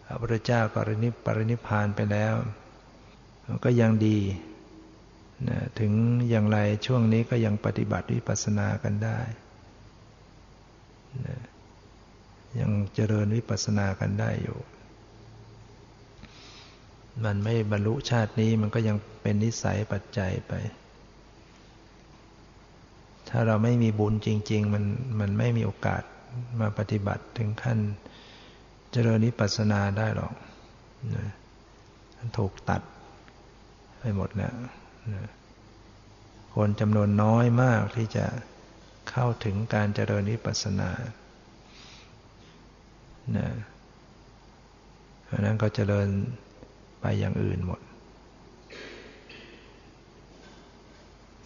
[0.06, 2.34] พระพุทธเจ้าก็รินิปรินิพานไปแล้ว
[3.64, 4.18] ก็ยังดี
[5.48, 5.92] นะถึง
[6.28, 9.20] อย่างไรช่วงนี้ก็ยังปฏิบัติวิปัสสนากันได้
[11.26, 11.36] นะ
[12.60, 14.58] ยังเจริญวิปัสสนากันได้อยู่
[17.24, 20.52] มันไม่บรรลุชาตินี้มันก็ยังเป็นนิสัยปัจจัยไป
[23.28, 24.84] ถ้าเราไม่มีบุญจริง ๆ มัน
[25.20, 26.02] มันไม่มีโอกาส
[26.60, 27.78] มาปฏิบัติถึงขั้น
[28.92, 30.34] เจริญนิปัสนาได้หรอก
[31.16, 31.26] นะ
[32.38, 32.82] ถูกตัด
[33.98, 34.54] ไปหมดแล้ว
[35.14, 35.28] นะ
[36.54, 38.26] คนจำนวนน้อยมากที่จะ
[39.10, 40.90] เข้าถึงการเจริญนิปัสนา
[43.36, 43.48] นะ
[45.24, 46.08] เพราะนั้นก็เจริญ
[47.00, 47.80] ไปอย่างอื่นหมด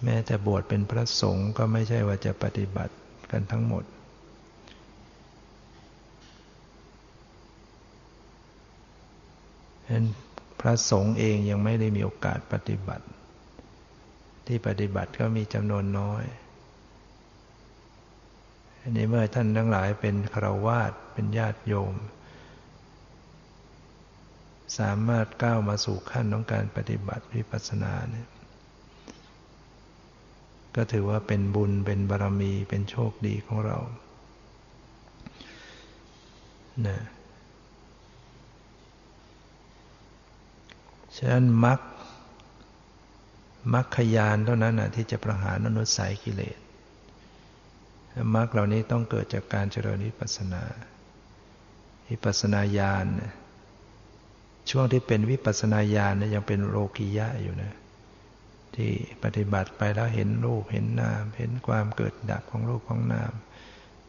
[0.04, 2.94] แม้แต่บวชเป็นพระสงฆ์ก็ไม่ใช่ว่าจะปฏิบัติ
[3.30, 3.84] กันทั้งหมด
[9.92, 10.04] นั้น
[10.60, 13.06] พระสงฆ์เองยังไม่ได้มีโอกาสปฏิบัติ
[14.46, 16.24] ที่ปฏิบัติก็มีจำนวนน้อย
[18.80, 21.94] อันนี้เมื่อท่านทั้งหลายเป็นคราวาสเป็นญาติโยม
[24.78, 28.28] สามารถก้าวมาสู่ขั้นของการปฏิบัติวิปัสสนาเนี่ย
[30.76, 33.78] ก็ถือว่าเป็นบุญเป็นบารมีเป็นโชคดีของเรา
[36.86, 36.98] นะ
[41.16, 41.80] ฉะนั้นมรรค
[43.74, 46.58] มรรคยานเท่านั้นนะที่จะประหารอนุสัยกิเลส
[48.34, 50.62] มรรคเหล่านี้ต้องเกิดจากการเจริญวิปัสสนา
[52.08, 53.06] วิปัสสนาญาณ
[54.70, 57.72] ช่วงที่เป็นวิปัสสนาญาณนะยังเป็นโลกียะอยู่นะ
[58.76, 58.90] ที่
[59.22, 63.32] ปฏิบัติไปแล้วเห็นรูปเห็นนาม เห็นความเกิดดับของรูปของนาม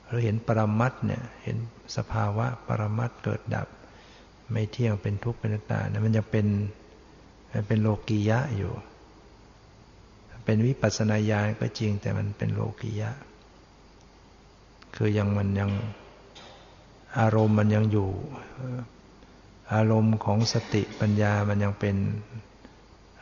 [0.07, 1.57] หรือเห็นปรมัตเนี่ยเห็น
[1.95, 3.67] สภาวะปรมัตเกิดดับ
[4.51, 6.47] ไม่เที่ยงเป็นทุกข์เป็นตาเนี่ยมันยังเป็น
[7.67, 8.73] เป็นโลกียะอยู่
[10.45, 13.09] เป็นวิปัสสนาญาณก็จริงแต่มันเป็นโลกียะ
[14.95, 15.71] คือยังมันยัง
[17.19, 18.09] อารมณ์มันยังอยู่
[19.73, 21.95] อารมณ์ของสติปัญญามันยังเป็น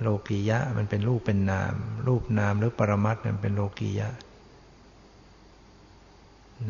[0.01, 1.75] โลกียะ มันเป็นรูปเป็นนาม
[2.07, 4.09] รูปนามหรือปรมัตมันเป็นโลกียะ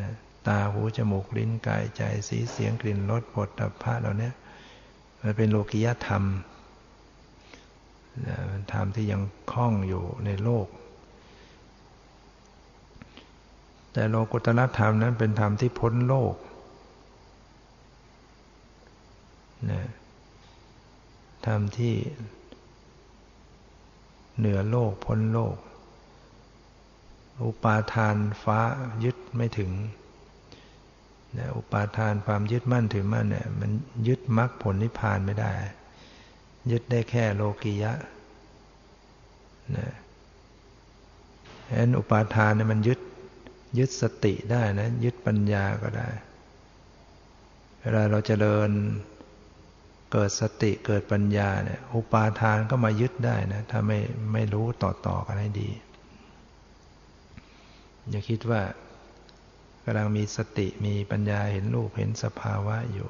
[0.02, 0.14] นะ
[0.48, 4.32] ตาหูจมูกลิ้นกายใจสีเสียงกลิ่นรสผลตภะเหล่านี้
[5.22, 6.24] มันเป็นโลกียธรรม
[8.50, 9.22] เป็นธรรมที่ยัง
[9.52, 10.68] คล้องอยู่ในโลก
[13.94, 16.36] แต่โลกุตละธรรมนั้นเป็นธรรมที่พ้นโลก
[19.72, 19.82] นะ
[21.46, 21.96] ธรรมที่
[24.38, 25.56] เหนือโลกพ้นโลก
[27.46, 28.60] อุปาทานฟ้า
[29.04, 29.72] ยึดไม่ถึง
[31.38, 33.72] นะอุปาทานความยึดมั่นถือมั่นเนี่ยมัน
[34.08, 35.52] ยึดมรรคผลนิพพานไม่ได้
[36.72, 37.94] ยึดได้แค่โลกียะ
[39.78, 39.90] นะ
[41.68, 43.00] ฉะนั้นอุปาทานเนี่ยมันยึด
[43.80, 46.10] ยึดสติได้นะ ยึดปัญญาก็ได้
[47.82, 48.70] เวลาเราจเจริญ
[50.12, 54.00] เกิดสติเกิดปัญญาเนี่ย อุปาทานก็มายึดได้นะถ้าไม่
[54.34, 55.70] ไม่รู้ต่อต่อกันให้ดี
[58.10, 58.62] อย่าคิดว่า
[59.86, 63.10] กำลังมีสติมีปัญญาเห็นรูปเห็นสภาวะอยู่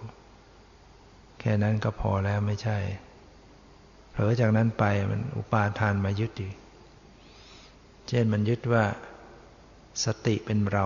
[1.39, 2.77] แค่นั้นก็พอแล้วไม่ใช่
[4.11, 6.55] เผลอจากนั้นไปมันอุปาทานมายึดอีก
[8.07, 8.85] เช่นมันยึดว่า
[10.05, 10.85] สติเป็นเรา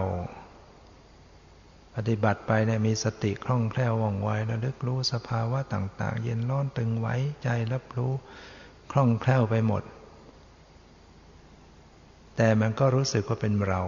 [1.95, 8.11] ปฏิบัติไปเนี่ยมีสติคล่องแคล่วว่องไวระลึกรู้สภาวะต่าง ๆ เย็นร้อนตึงไว้ใจรับรู้
[8.91, 9.83] คล่องแคล่วไปหมด
[12.35, 13.81] แต่มันก็รู้สึกว่าเป็นเรา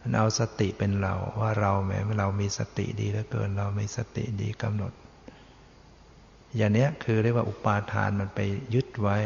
[0.00, 4.92] มันเอาสติเป็นเราว่าเราแม้เรามีสติดีเหลือเกิน เรามีสติดีกำหนด
[6.56, 8.40] อย่างนี้คือเรียกว่าอุปาทานมันไป
[8.74, 9.18] ยึดไว้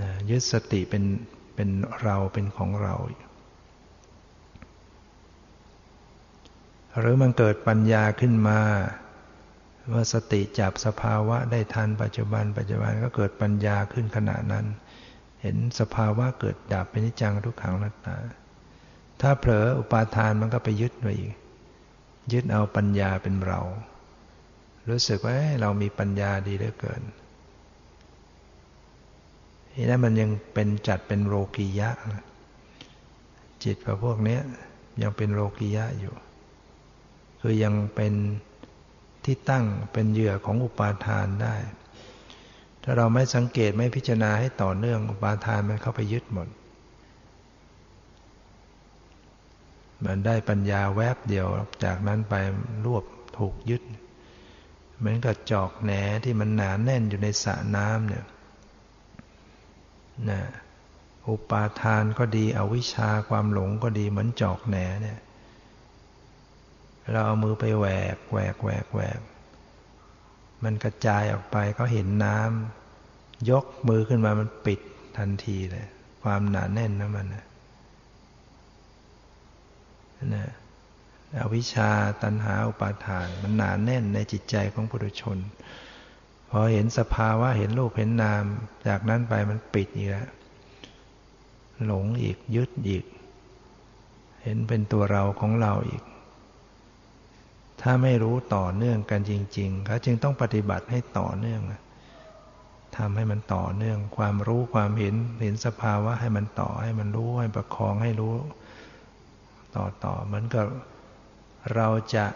[0.00, 1.04] นะยึดสติเป็น
[1.54, 1.68] เป็น
[2.02, 2.94] เราเป็นของเรา
[6.98, 8.60] หรือมันเกิดปัญญาขึ้นมา
[9.92, 14.66] ว่าสติจับสภาวะได้ทันปัจจุบัน ปัจจุบันก็เกิดปัญญาขึ้นขณะนั้น
[15.42, 18.16] เห็นสภาวะเกิดดับเป็นนิจังทุกขังนัตตา
[19.20, 21.34] ถ้าเผลออุปาทานมันก็ไปยึดไว้อีก
[22.32, 23.60] ยึดเอาปัญญาเป็นเรา
[24.90, 27.02] รู้สึกว่าเรามีปัญญาดีเหลือเกิน
[29.72, 31.90] ทีนั้มันยังเป็นจัดเป็นโลกียะ
[33.64, 34.38] จิตกับพวกนี้
[35.02, 36.14] ยังเป็นโลกียะอยู่
[37.40, 38.14] คือยังเป็น
[39.24, 41.54] ที่ตั้งเป็นเหยื่อของอุปาทานได้
[42.82, 46.48] ถ้าเราไม่สังเกตไม่พิจารณาให้ต่อเนื่องอุปาทานมันเข้าไปยึดหมด
[50.04, 51.46] มันได้ปัญญาแวบเดียว
[51.84, 52.34] จากนั้นไป
[52.84, 53.04] รวบ
[53.38, 53.82] ถูกยึด
[55.00, 55.92] เหมือนกับจอกแหน
[56.24, 58.26] ที่มันหนานแน่นอยู่ในสระน้ำเนี่ย
[60.30, 60.40] นะ
[61.28, 65.20] อุปาทานก็ดีอวิชชาความหลงก็ดีเหมือนจอกแหนเนี่ย
[67.10, 69.20] เราเอามือไปแหวกแหวกแหวกแหวก
[70.64, 74.80] มันกระจายออกไปก็เห็นน้ำยกมือขึ้นมามันปิด
[75.18, 75.86] ทันทีเลย
[76.22, 77.44] ความหนาแน่นนะมันนะ
[80.34, 80.46] นะ
[81.38, 81.90] อวิชชา
[82.22, 85.38] ตันหาอุปาทาน มันหนาแน่นในจิตใจของปุถุชน
[86.50, 88.44] พอเห็นสภาวะเห็นรูปเห็นนาม
[88.86, 90.28] จากนั้นไปมันปิดอีกแล้ว
[91.86, 93.04] หลงอีกยึดอีก
[94.42, 96.02] เห็นเป็นตัวเราของเราอีก
[97.80, 101.62] ถ้าไม่รู้ต่อเนื่องกันจริงๆเขาจึงต้องปฏิบัติให้ต่อเนื่อง
[102.96, 108.34] ทำให้มันต่อเนื่อง ความรู้ความเห็นเห็นสภาวะให้มันต่อให้มันรู้ให้ประคองให้รู้
[109.76, 110.66] ต่อต่อเหมือนกับ
[111.74, 112.26] เราจะ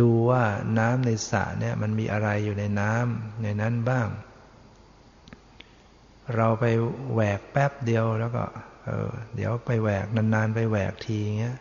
[0.00, 0.44] ดูว่า
[0.78, 4.08] น้ำในสระเนี่ยมันมีอะไรอยู่ในน้ำในนั้นบ้าง
[6.36, 6.64] เราไป
[7.12, 8.44] แหวกแป๊บเดียวแล้วก็
[8.84, 11.56] เออเดี๋ยวไปแหวกนานๆไปแหวกทีเงี้ย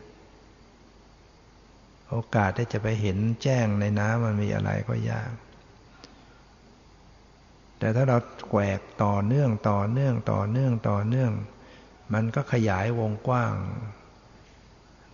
[2.10, 5.32] โอกาสที่จะไปเห็นแจ้งในน้ำมันมีอะไรก็ยาก
[7.80, 8.18] แต่ถ้าเรา
[8.52, 11.32] แหวกต่อเนื่องต่อเนื่องต่อเนื่องต่อเนื่อง
[12.14, 13.54] มันก็ขยายวงกว้าง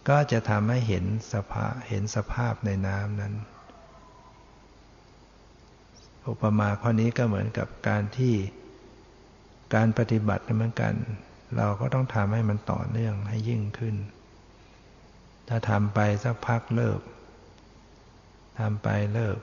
[0.09, 3.33] ก็จะทำให้เห็นสภาเห็นสภาพในน้ำนั้น
[6.27, 8.35] อุปมาข้อนี้ก็เหมือนกับการที่
[9.75, 10.93] การปฏิบัติเหมือนกัน
[11.57, 13.95] เราก็ต้องทำให้มันต่อเนื่องให้ยิ่งขึ้น
[15.47, 16.99] ถ้าทำไปสักพักเลิก
[18.59, 19.37] ทำไปเลิก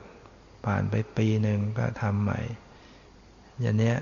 [0.65, 2.39] ผ่านไปปีหนึ่งก็ทำใหม่
[3.61, 3.97] อย่างเนี้ย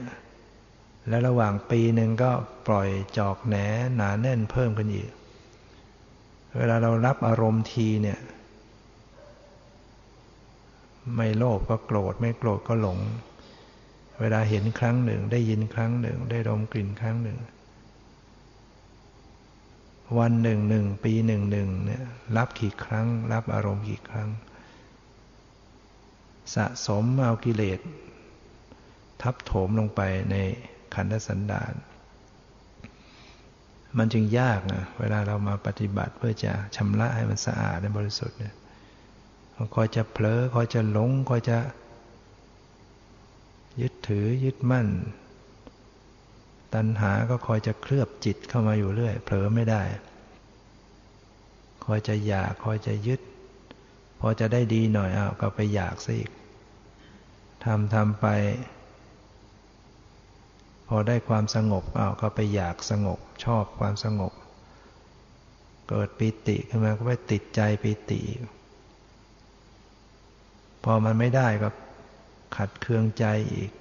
[1.07, 2.31] แล้วระหว่างปีหนึ่งก็
[2.67, 3.55] ปล่อยจอกแหน
[3.95, 5.09] หนาแน่นเพิ่มกันอีก
[6.57, 8.19] เวลาเรารับอารมณ์ทีเนี่ย
[11.15, 12.99] ไม่โลภก็โกรธ ไม่โกรธก็หลง
[14.19, 17.39] เวลาเห็นครั้งหนึ่ง ได้ยินครั้งหนึ่ง ได้ดมกลิ่นครั้งหนึ่ง
[20.19, 22.03] วันหนึ่งหนึ่งปีหนึ่งหนึ่งเนี่ย
[22.37, 24.29] รับกี่ครั้ง รับอารมณ์กี่ครั้ง
[26.55, 27.79] สะสมเอากิเลส
[29.21, 30.35] ทับโถมลงไปใน
[30.93, 31.73] ขันธสันดาน
[33.97, 38.55] มันจึงยากนะเวลาเรามาปฏิบัติเพื่อจะชำระให้มันสะอาดและบริสุทธิ์เนี่ย
[39.75, 41.57] คอยจะเผลอคอยจะหลงคอยจะ
[43.81, 44.87] ยึดถือยึดมั่น
[46.73, 49.83] ตัณหาก็คอยจะเคลือบจิตเข้ามาอยู่เรื่อย เผลอไม่ได้
[51.85, 53.21] คอยจะอยากคอยจะยึด
[54.19, 56.31] พอจะได้ดีหน่อยอ้าวก็ไปอยากซะอีก
[57.63, 58.25] ทำทำไป
[60.91, 64.33] พอได้ความสงบอ้าวก็ไปอยากสงบชอบความสงบ
[65.89, 68.21] เกิดปิติขึ้นมาก็ไปติดใจปิติ
[70.83, 71.69] พอมันไม่ได้ก็
[72.55, 73.71] ขัดเคืองใจอีก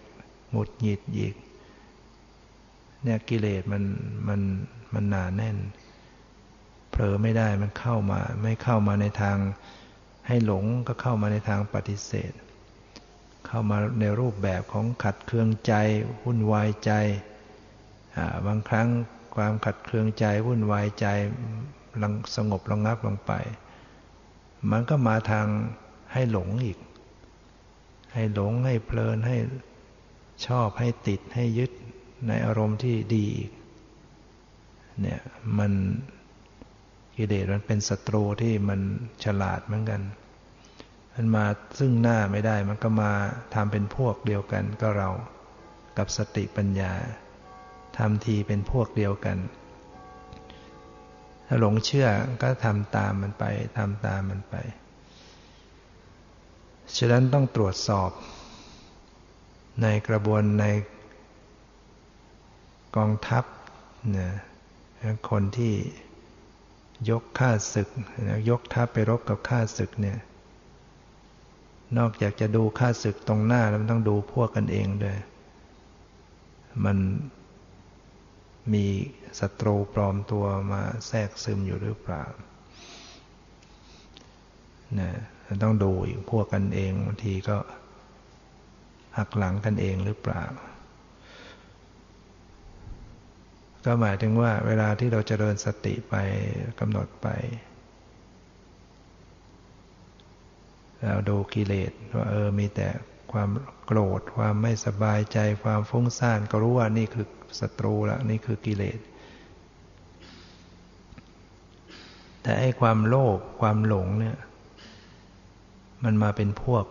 [0.51, 1.35] หงุดหงิดอีก
[3.03, 3.83] เนี่ยกิเลสมัน
[4.29, 4.41] มัน
[4.95, 5.57] มันหนาแน่น
[6.91, 9.39] เผลอไม่ได้มันเข้ามา ไม่เข้ามาในทาง
[10.27, 12.33] ให้หลงก็เข้ามาในทางปฏิเสธ
[13.49, 15.75] เข้ามาในรูปแบบของขัดเคืองใจ
[16.25, 16.93] วุ่นวายใจ
[18.47, 18.89] บางครั้ง
[19.37, 21.07] ความขัดเคืองใจวุ่นวายใจ
[22.03, 23.33] ลังสงบระงับลงไป
[24.71, 25.47] มันก็มาทาง
[26.13, 26.79] ให้หลงอีก
[28.15, 29.37] ให้หลงให้เพลินให้
[30.47, 31.73] ชอบให้ติดให้ยึด
[32.29, 33.29] ในอารมณ์ที่ดี
[35.01, 35.21] เนี่ย
[35.59, 35.73] มัน
[37.17, 38.81] กิเลสมันเป็นศัตรูที่มัน
[39.25, 40.01] ฉลาดเหมือนกัน
[41.21, 41.47] มันมา
[41.79, 43.13] ซึ่งหน้าไม่ได้ มันก็มา
[43.55, 45.11] ทำเป็นพวกเดียวกันก็เรา
[45.99, 46.93] กับสติปัญญา
[47.99, 49.39] ทำทีเป็นพวกเดียวกัน
[51.47, 52.09] ถ้าหลงเชื่อ
[52.43, 53.45] ก็ทำตามมันไป
[53.79, 54.55] ทำตามมันไป
[56.97, 58.11] ฉะนั้นต้องตรวจสอบ
[59.83, 60.65] ในกระบวนใน
[62.97, 63.45] กองทัพ
[64.19, 64.31] นะ
[65.31, 65.75] คนที่
[67.11, 67.89] ยกข้าศึก
[68.51, 70.19] ยกทัพไปรบกับข้าศึกเนี่ย
[71.97, 75.19] นอกจากจะดูข้าศึกตรงหน้าแล้วมันต้องดูพวกกันเองด้วย
[76.85, 76.99] มัน
[78.75, 78.87] มี
[79.41, 82.25] ศัตรูปลอมตัวมาแทรกซึมอยู่หรือเปล่า
[84.99, 85.11] นะ
[85.63, 87.59] ต้องดูอีกพวกกันเองบางทีก็
[89.19, 90.45] หักหลังกันเองหรือเปล่า
[93.85, 96.15] ก็หมายถึงว่าเวลาที่เราจเจริญสติไป
[96.81, 97.29] กำหนดไป
[101.05, 102.89] เราดูกิเลสว่าเออมีแต่
[103.33, 103.51] ความ
[103.87, 107.27] โกรธ ความไม่สบายใจความฟุ้งซ่านก็รู้ว่านี่คือ
[107.61, 108.99] ศัตรูละนี่คือกิเลส
[112.43, 114.37] แต่ไอ้ความโลภความหลงเนี่ย
[116.05, 116.85] มันมาเป็นพวก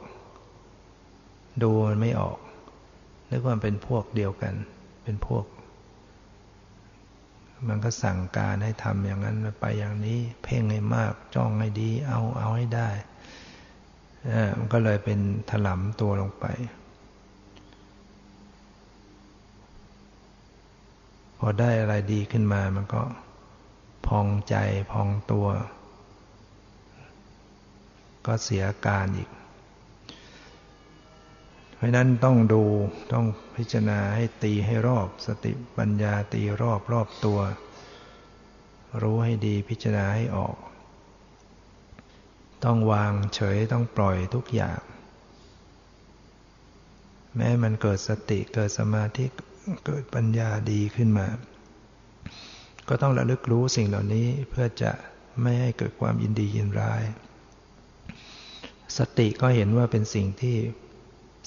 [1.63, 2.37] ดูมันไม่ออก
[3.29, 4.53] นึกว่าเป็นพวกเดียวกัน
[5.03, 5.45] เป็นพวก
[7.67, 12.89] มันก็สั่งการให้ทำอย่างนั้นไปอย่างนี้ เพ่งให้มากจ้องให้ดี เอาเอาให้ได้
[14.57, 16.45] มันก็เลยเป็นถลำตัวลงไป
[21.38, 23.01] พอได้อะไรดีขึ้นมามันก็
[24.07, 24.55] พองใจ
[24.91, 25.47] พองตัว
[28.26, 29.30] ก็เสียการอีก
[31.76, 32.63] เพราะนั้นต้องดู
[33.13, 37.39] ต้องพิจารณาให้ตีให้รอบสติปัญญาตีรอบรอบตัว
[39.01, 40.55] รู้ให้ดีพิจารณาให้ออก
[42.65, 44.81] ต้องวางเฉยต้องปล่อยทุกอย่าง
[47.35, 49.25] แม้มันเกิดสติเกิดสมาธิ
[49.85, 51.27] เกิดปัญญาดีขึ้นมา
[52.89, 54.91] ก็ต้องระลึกรู้สิ่งเหล่านี้เพื่อจะ
[55.41, 57.03] ไม่ให้เกิดความยินดียินร้าย
[58.97, 60.57] สติก็เห็นว่าเป็นสิ่งที่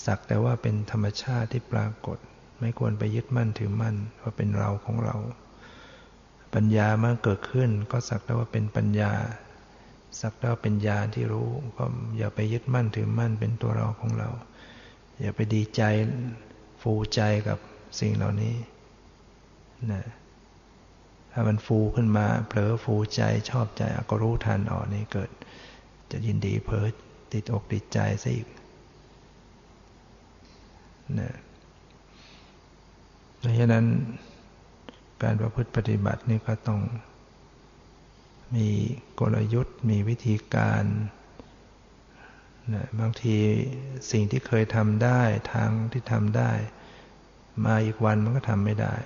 [0.06, 2.18] สักแต่ว่าเป็นธรรมชาติที่ปรากฏ
[2.60, 5.16] ไม่ควรไปยึดมั่นถือมั่นว่าเป็นเราของเรา
[6.54, 9.12] ปัญญาเมื่อเกิดขึ้นก็สักแต่ว่าเป็นปัญญา
[10.20, 11.84] สักแต่เป็นญาณที่รู้ ก็
[12.18, 14.28] อย่าไปยึดมั่นถือมั่นเป็นตัวเราของเรา
[15.20, 15.82] อย่าไปดีใจ
[16.82, 17.58] ฟูใจกับ
[18.00, 18.54] สิ่งเหล่านี้
[19.92, 20.02] นะ
[21.32, 25.30] ถ้ามันฟูขึ้นมา เผลอฟูใจชอบใจก็รู้ทันอ๋อนี่เกิด
[26.10, 26.86] จะยินดีเผลอ
[27.32, 28.48] ติดอกติดใจซะอีก
[31.18, 31.30] นะ
[33.38, 33.84] เพราะฉะนั้น
[35.22, 36.80] การประพฤติปฏิบัตินี่ก็ต้อง
[38.56, 38.68] มี
[39.20, 40.84] กลยุทธ์ มีวิธีการ
[42.74, 43.36] นะบางที
[44.10, 45.20] สิ่งที่เคยทำได้
[45.52, 46.52] ทางที่ทำได้
[47.64, 48.96] มาอีกวันมันก็ทำไม่ได้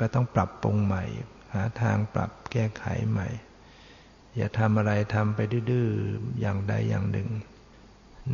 [0.00, 1.04] ก็ต้องปรับปรุงใหม่
[1.52, 3.28] หาทางปรับแก้ไขใหม่
[4.36, 5.40] อย่าทำอะไรทำไป
[5.70, 7.28] ดื้อๆอย่างใดอย่างหนึ่ง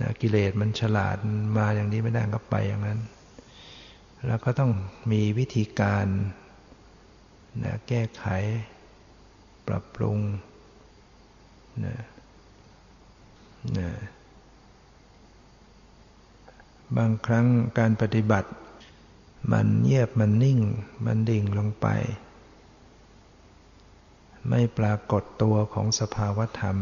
[0.00, 1.16] นะกิเลสมันฉลาด
[1.58, 3.00] มาอย่างนี้ไม่ได้ก็ไปอย่างนั้น
[4.26, 4.72] แล้วก็ต้อง
[5.12, 6.06] มีวิธีการ
[7.62, 8.24] นะแก้ไข
[9.66, 10.18] ปรับปรุง
[11.84, 11.96] นะ
[13.78, 13.90] นะ
[16.96, 17.46] บางครั้ง
[17.78, 18.50] การปฏิบัติ
[19.52, 20.60] มันเงียบมันนิ่ง
[21.04, 21.86] มันดิ่งลงไป
[24.48, 26.76] ไม่ปรากฏตัวของสภาวธรรม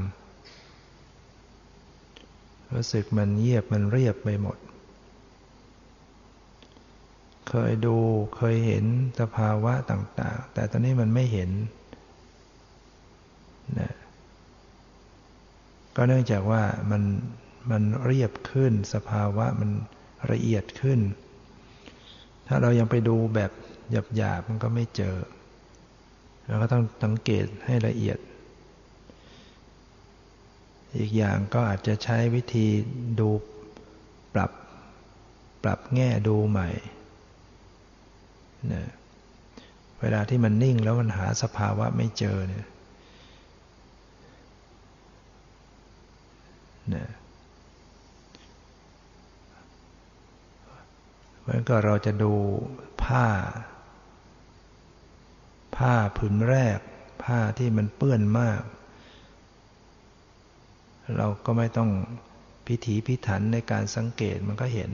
[2.73, 4.59] รู้สึกมันเงียบมันเรียบไปหมด
[7.49, 7.97] เคยดู
[8.37, 8.85] เคยเห็น
[9.21, 11.51] สภาวะต่าง ๆ แต่ตอนนี้มันไม่เห็น
[13.81, 13.93] นะ
[15.97, 17.03] ก็เนื่องจากว่ามัน
[17.71, 19.71] มันเรียบขึ้น สภาวะมัน
[20.33, 21.01] ละเอียดขึ้น
[22.47, 23.51] ถ้าเรายังไปดูแบบ
[24.17, 25.17] หยาบๆมันก็ไม่เจอ
[26.47, 28.19] เราก็ต้องสังเกตให้ละเอียด
[30.99, 32.67] อีกอย่างก็อาจจะใช้วิธี
[33.21, 33.31] ดู
[34.35, 34.51] ปรับ
[35.65, 36.69] ปรับแง่ดูใหม่
[38.73, 38.85] นะ
[40.01, 42.67] เวลาที่มันนิ่งแล้วมันหาสภาวะไม่เจอเนี่ย
[46.95, 47.07] นะ
[51.41, 52.33] เหมือนก็เราจะดู
[53.03, 53.27] ผ้า
[55.77, 56.79] ผ้าผืนแรก
[57.25, 58.63] ผ้าที่มันเปื้อนมาก
[61.17, 61.91] เราก็ไม่ต้อง
[62.67, 64.91] พิถีพิถันในการสังเกตมันก็เห็น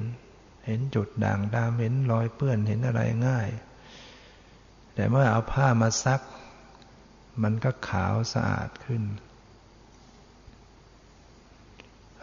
[0.67, 3.49] เห็นจุดด่างดำเห็นรอยเปื้อนเห็นอะไรง่าย
[4.95, 6.21] แต่เมื่อเอาผ้ามาซัก
[7.43, 9.03] มันก็ขาวสะอาดขึ้น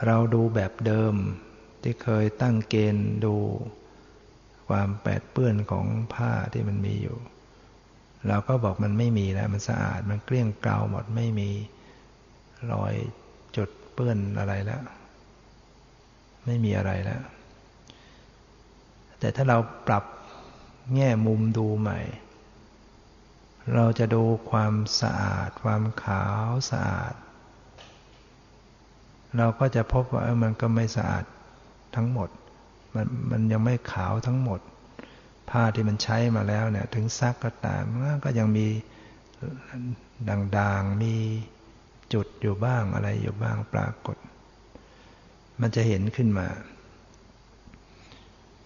[0.05, 1.13] เราดูแบบเดิม
[1.81, 3.35] ที่เคยตั้งเกณฑ์ดู
[4.69, 7.17] ความแปดเปื้อนของผ้าที่มันมีอยู่
[8.27, 11.49] เราก็บอกมันไม่มีแล้วมันสะอาดมันเกลี้ยงเกลาหมดไม่มี
[12.71, 12.93] รอย
[13.57, 14.83] จุดเปื้อนอะไรแล้ว
[16.45, 17.21] ไม่มีอะไรแล้ว
[19.19, 19.57] แต่ถ้าเรา
[19.87, 20.03] ปรับ
[20.95, 21.99] แง่มุมดูใหม่
[23.75, 27.13] เราจะดูความสะอาด ความขาวสะอาด
[29.37, 31.25] เราก็จะพบว่ามันก็ไม่สะอาด
[31.95, 32.29] ทั้งหมด
[32.95, 34.59] มันมันยังไม่ขาวทั้งหมด
[35.49, 38.67] ผ้าที่มันใช้มาแล้วเนี่ย ถึงซักก็ตามมันก็ยังมี
[40.29, 41.15] ด่างๆ มี
[42.13, 44.17] จุดอยู่บ้างอะไรอยู่บ้างปรากฏ
[45.61, 46.47] มันจะเห็นขึ้นมา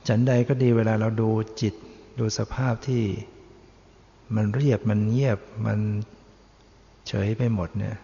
[0.07, 1.29] ฉันใดก็ดีเวลาเราดู
[1.61, 1.73] จิต
[2.19, 3.03] ดูสภาพที่
[4.35, 5.79] มันเรียบมันเงียบมัน
[7.07, 7.97] เฉยไปหมดเนี่ย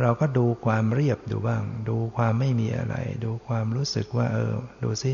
[0.00, 5.12] เราก็ดูความเรียบดูบ้าง ดูความไม่มีอะไร ดูความรู้สึกว่า เออ ดูสิ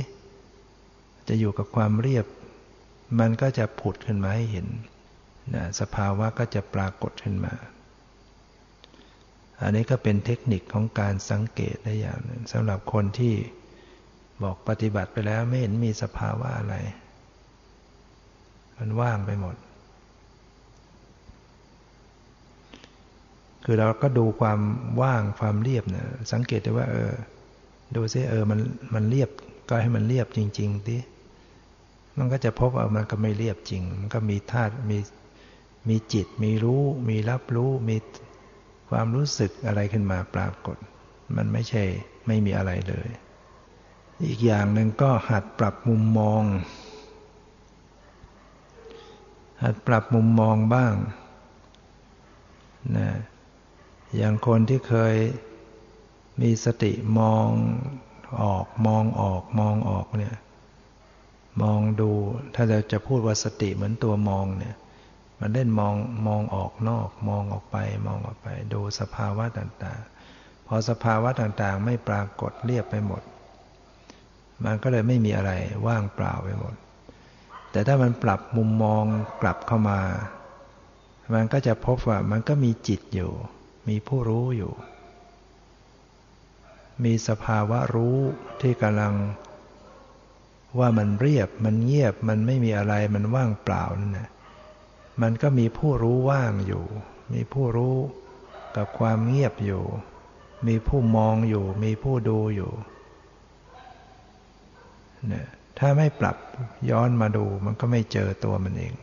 [1.28, 2.26] จะอยู่กับความเรียบ
[3.20, 4.66] มันก็จะผุดขึ้นมาให้เห็น
[5.54, 7.54] นะสภาวะก็จะปรากฏขึ้นมา
[9.60, 13.34] อันนี้ก็เป็นเทคนิคของการสังเกตได้อย่างหนึ่งสำหรับคนที่
[14.42, 16.76] บอกปฏิบัติไปแล้วไม่เห็นมีสภาวะอะไร
[18.78, 19.56] มันว่างไปหมด
[23.64, 24.60] คือเราก็ดูความ
[25.02, 27.12] ว่างความเรียบเนี่ยสังเกตได้ว่า เออ
[27.94, 28.60] ดูซิเออมัน
[28.94, 29.30] มันเรียบ
[29.68, 30.98] ก็ให้มันเรียบจริงๆดิ
[32.18, 34.98] มันก็จะพบว่ามันก็ไม่เรียบจริง มันก็มีธาตุมี
[35.88, 37.96] มีจิต มีรู้ มีรับรู้ มี
[38.90, 40.76] ความรู้สึกอะไรขึ้นมาปรากฏ
[41.36, 41.82] มันไม่ใช่
[42.26, 43.08] ไม่มีอะไรเลย
[44.28, 46.42] อีกอย่างหนึ่งก็หัดปรับมุมมอง
[49.62, 50.94] หัดปรับมุมมองบ้าง
[52.96, 53.08] นะ
[54.16, 55.14] อย่างคนที่เคย
[56.40, 57.46] มีสติมอง
[58.42, 60.36] ออกมองออกมองออกเนี่ย
[61.62, 62.10] มองดู
[62.54, 64.76] ถ้าเราจะพูดว่าสติเหมือนตัวมองเนี่ย
[65.40, 65.94] มันเล่นมอง
[66.26, 73.22] มองออกนอก มองออกไป มองออกไป ดูสภาวะต่างๆ พอสภาวะต่างๆ ไม่ปรากฏเรียบไปหมด
[74.64, 75.52] มันก็เลยไม่มีอะไร
[75.86, 76.74] ว่างเปล่าไปหมด
[77.70, 79.04] แต่ถ้ามันปรับมุมมอง
[79.42, 80.00] กลับเข้ามา
[81.34, 83.32] มันก็จะพบว่ามันก็มีจิตอยู่
[83.88, 84.72] มีผู้รู้อยู่
[87.04, 88.18] มีสภาวะรู้
[88.60, 89.14] ที่กำลัง
[90.78, 94.28] ว่ามันเรียบมันเงียบมันไม่มีอะไรมันว่างเปล่านั่นแหละ
[95.22, 96.84] มันก็มีผู้รู้ว่างอยู่
[97.32, 97.96] มีผู้รู้
[98.76, 99.84] กับความเงียบอยู่
[100.66, 102.72] มีผู้มองอยู่ มีผู้ดูอยู่
[105.32, 105.46] นี่ย
[105.78, 106.36] ถ้าไม่ปรับ
[106.90, 108.94] ย้อนมาดูมันก็ไม่เจอตัวมันเอง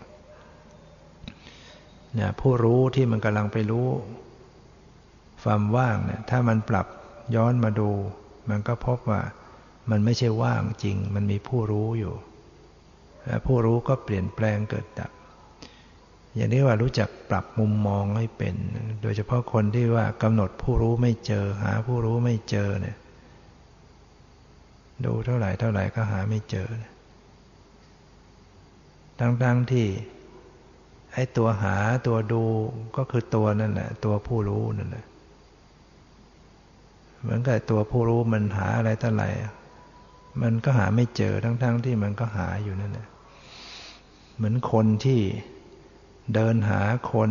[2.17, 3.87] นี่ยผู้รู้ที่มันกำลังไปรู้
[5.43, 6.87] ความว่างเนี่ยถ้ามันปรับ
[7.35, 7.89] ย้อนมาดู
[8.49, 9.21] มันก็พบว่า
[9.89, 12.13] มันไม่ใช่ว่างจริง มันมีผู้รู้อยู่
[13.25, 15.11] และผู้รู้ก็เปลี่ยนแปลงเกิดดับ
[16.35, 18.55] อย่างนี้ว่ารู้จักปรับมุมมองให้เป็น
[19.01, 22.97] โดยเฉพาะคนที่ว่ากำหนดผู้รู้ไม่เจอ หาผู้รู้ไม่เจอเนี่ย
[25.05, 26.69] ดูเท่าไหร่เท่าไหร่ก็หาไม่เจอ
[29.19, 29.87] ทั้งๆที่
[31.13, 31.75] ไอ้ตัวหา
[32.07, 32.43] ตัวดู
[32.97, 35.05] ก็คือตัวนั่นแหละตัวผู้รู้นั่นแหละ
[37.21, 39.29] เหมือนกับตัวผู้รู้มันหาอะไรเท่าไหร่
[40.41, 43.07] มันก็หาไม่เจอทั้งๆที่มันก็หาอยู่นั่นแหละ
[44.35, 45.21] เหมือนคนที่
[46.33, 46.81] เดินหา
[47.11, 47.29] คน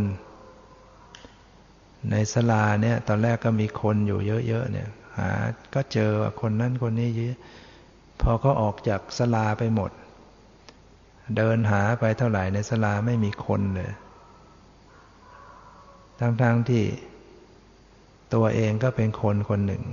[2.11, 4.89] ในสลาเนี่ย ตอนแรกก็มีคนอยู่เยอะๆเนี่ย
[5.19, 5.31] หา
[5.75, 7.37] ก็เจอคนนั้นคนนี้เยอะ
[8.21, 9.91] พอเขาออกจากสลาไปหมด
[11.37, 13.93] เดินหาไปเท่าไหร่ในสลาไม่มีคนเลย
[16.21, 16.85] ทั้งๆทที่
[18.35, 19.85] ตัวเองก็เป็นคนคนหนึ่ง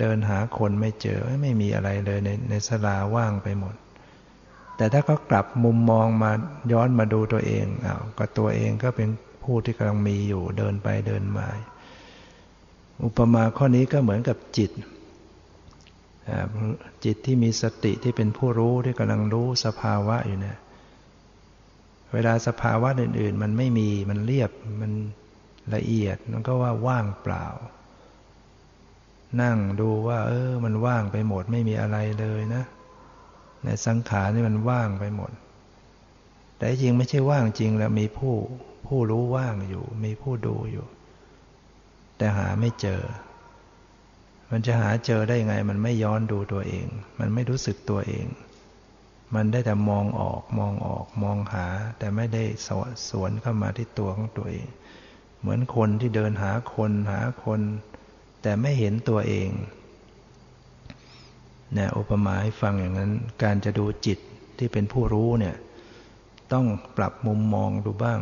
[0.00, 3.74] เดินหาคนไม่เจอไม่มีอะไรเลยในในสลาว่างไปหมด
[4.76, 6.32] แต่ถ้าเขากลับมุมมองมา
[6.72, 9.08] ย้อนมาดูตัวเองอ้าวก็ตัวเองก็เป็น
[9.44, 11.48] ผู้ที่กำลังมีอยู่เดินไปเดินมา
[13.04, 14.70] อุปมาข้อนี้ก็เหมือนกับจิต
[17.04, 20.58] จิตที่มีสติที่เป็นผู้รู้ที่กำลังรู้สภาวะอยู่เนี่ย
[22.12, 24.92] เวลาสภาวะอื่น ๆ มันไม่มีมันเรียบมัน
[25.74, 27.46] ละเอียดมันก็ว่าว่างเปล่า
[29.42, 32.62] นั่งดูว่า เออ มันว่างไปหมดไม่มีอะไรเลยนะ
[33.64, 35.32] ในสังขารนี่มันว่างไปหมด
[36.56, 38.34] แต่จริงไม่ใช่ว่างจริงแล้วมีผู้
[38.86, 40.86] ผู้รู้ว่างอยู่ มีผู้ดูอยู่
[42.18, 43.02] แต่หาไม่เจอ
[44.50, 46.86] มันจะหาเจอได้ยังไง มันไม่ย้อนดูตัวเอง
[47.18, 48.26] มันไม่รู้สึกตัวเอง
[49.34, 51.66] มันได้แต่มองออกมองออกมองหา
[51.98, 54.66] แต่ไม่ได้สวสวนเข้ามาที่ตัวของตัวเอง
[55.40, 57.60] เหมือนคนที่เดินหาคนหาคน
[58.42, 59.50] แต่ไม่เห็นตัวเอง
[61.76, 63.12] นะอุปมาให้ฟังอย่างนั้น
[63.42, 64.18] การจะดูจิต
[64.58, 65.56] ที่เป็นผู้รู้เนี่ย
[66.52, 66.66] ต้อง
[66.96, 68.20] ปรับมุมมองดูบ้าง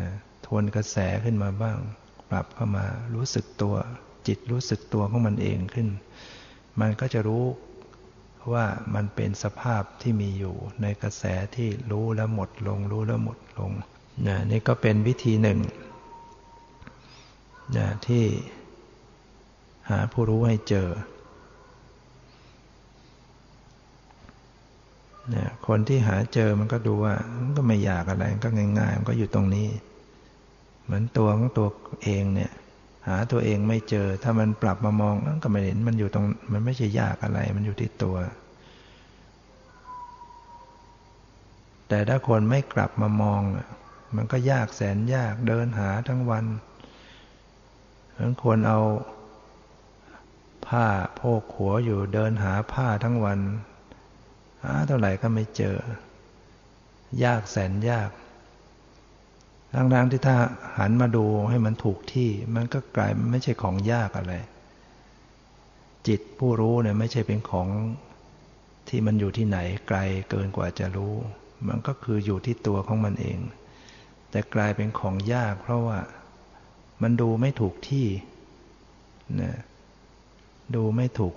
[0.00, 0.10] นะ
[0.46, 1.78] ทวนกระแสขึ้นมาบ้าง
[2.30, 3.74] ปรับเข้ามารู้สึกตัว
[4.26, 5.88] จิตรู้สึกตัวของมันเองขึ้น
[6.80, 7.44] มันก็จะรู้
[8.52, 11.24] ว่ามันเป็นสภาพที่มีอยู่ในกระแส
[11.56, 13.70] ที่รู้แล้วหมดลง รู้แล้วหมดลง
[14.26, 15.58] นะนี่ก็เป็นวิธีหนึ่ง
[17.76, 18.24] นะที่
[19.90, 20.88] หาผู้รู้ให้เจอ
[25.34, 29.68] นี่ยคนที่หาเจอมันก็ดูว่ามันก็ไม่อยากอะไรก็ง่ายๆ มันก็อยู่ตรงนี้
[30.84, 31.68] เหมือนตัวของตัว
[32.02, 32.52] เองเนี่ย
[33.08, 38.16] หาตัวเองไม่เจอ ถ้ามันปรับมามองก็ไม่เห็นมันอยู่ตรง มันไม่ใช่ยากอะไร มันอยู่ที่ตัว
[41.88, 43.42] แต่ถ้าคนไม่กลับมามอง
[44.16, 46.44] มันก็ยากแสนยากเดินหาทั้งวัน
[48.18, 48.80] ทั้งควรเอา
[50.66, 53.40] ผ้าโพกหัวอยู่เดินหาผ้าทั้งวัน
[54.64, 55.76] หาเท่าไหร่ก็ไม่เจอ
[57.24, 58.10] ยากแสนยาก
[59.74, 60.36] ทั้งๆที่ถ้า
[60.78, 64.34] หันมาดูให้มันถูกที่ มันก็กลายไม่ใช่ของยากอะไร
[66.06, 67.68] จิตผู้รู้เนี่ยไม่ใช่เป็นของ
[68.88, 69.58] ที่มันอยู่ที่ไหน
[69.88, 69.98] ไกล
[70.30, 71.14] เกินกว่าจะรู้
[71.68, 73.38] มันก็คืออยู่ที่ตัวของมันเอง
[74.30, 75.98] แต่กลายเป็นของยาก เพราะว่า
[77.02, 78.06] มันดูไม่ถูกที่
[79.40, 79.58] นะ
[80.74, 81.34] ดูไม่ถูก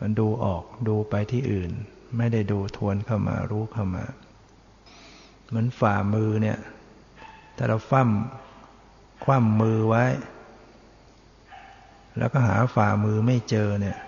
[0.00, 1.70] มันดูออกดูไปที่อื่น
[2.16, 4.04] ไม่ได้ดูทวนเข้ามารู้เข้ามา
[5.48, 6.58] เหมือนฝ่ามือเนี่ย
[7.62, 8.10] ถ้าเราฟั่ม
[9.24, 10.04] คว่ำมือไว้
[12.18, 13.98] แล้วก็หาฝ่ามือไม่เจอเนี่ย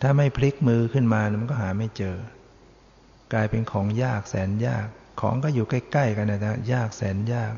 [0.00, 2.16] ถ้าไม่พลิกมือขึ้นมามันก็หาไม่เจอ
[3.32, 4.86] กลายเป็นของยากแสนยาก
[5.20, 7.54] ของก็อยู่ใกล้ ๆ กันนะยากแสนยาก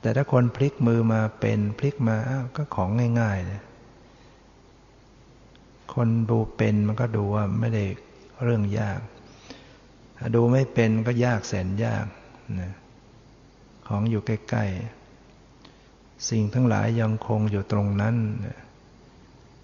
[0.00, 2.90] แต่ถ้าคนพลิกมือมาเป็นพลิกมาอ้าวก็ของ
[3.20, 3.60] ง่ายๆเลย
[5.94, 7.84] คนดูเป็นมันก็ดูว่าไม่ได้
[8.42, 9.00] เรื่องยาก
[10.34, 12.06] ดูไม่เป็นก็ยากแสนยาก
[12.60, 12.72] นะ
[13.86, 18.16] ของอยู่ใกล้ๆ สิ่งทั้งหลายยังคงอยู่ตรงนั้น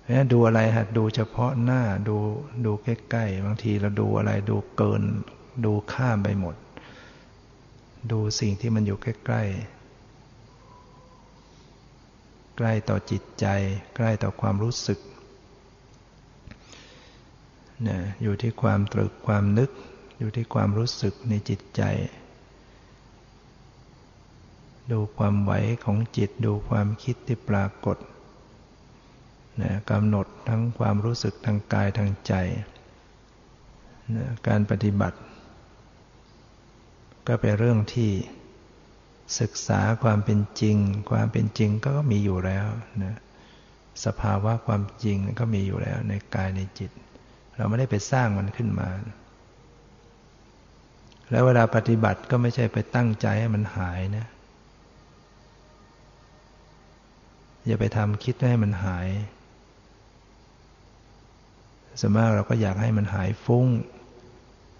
[0.03, 2.17] เพราะดูอะไรหัดดูเฉพาะหน้าดู
[2.65, 5.03] ดูใกล้ๆ บางทีเราดูอะไรดูเกิน
[5.65, 6.57] ดูข้ามไปหมด
[8.11, 9.77] ดูสิ่งที่มันอยู่ใกล้ๆ
[12.57, 13.47] ใกล้ต่อจิตใจ
[13.97, 14.99] ใกล้ต่อความรู้สึก
[17.87, 19.71] นี่ยอยู่ที่ความตรึกความนึก
[20.19, 21.83] อยู่ที่ความรู้สึกในจิตใจ
[24.91, 25.53] ดูความไหว
[25.85, 27.97] ของจิตดูความคิดที่ปรากฏ
[29.63, 32.35] นะกำหนดทั้งความรู้สึกทางกายทางใจ
[34.17, 35.19] นะการปฏิบัติ
[37.27, 38.11] ก็เป็นเรื่องที่
[39.41, 40.77] ศึกษาความเป็นจริง
[41.11, 42.67] ความเป็นจริงก็มีอยู่แล้ว
[43.05, 43.17] นะ
[44.05, 46.91] สภาวะความจริงก็มีอยู่แล้วในกายในจิต
[47.57, 48.89] เราไม่ได้ไปสร้างมันขึ้นมา
[51.31, 54.27] แล้วเวลาปฏิบัติก็ไม่ใช่ไปตั้งใจให้มันหายนะ
[57.67, 59.09] อย่าไปทำคิดให้มันหาย
[62.01, 63.67] สมมติเราก็อยากให้มันหายฟุ้ง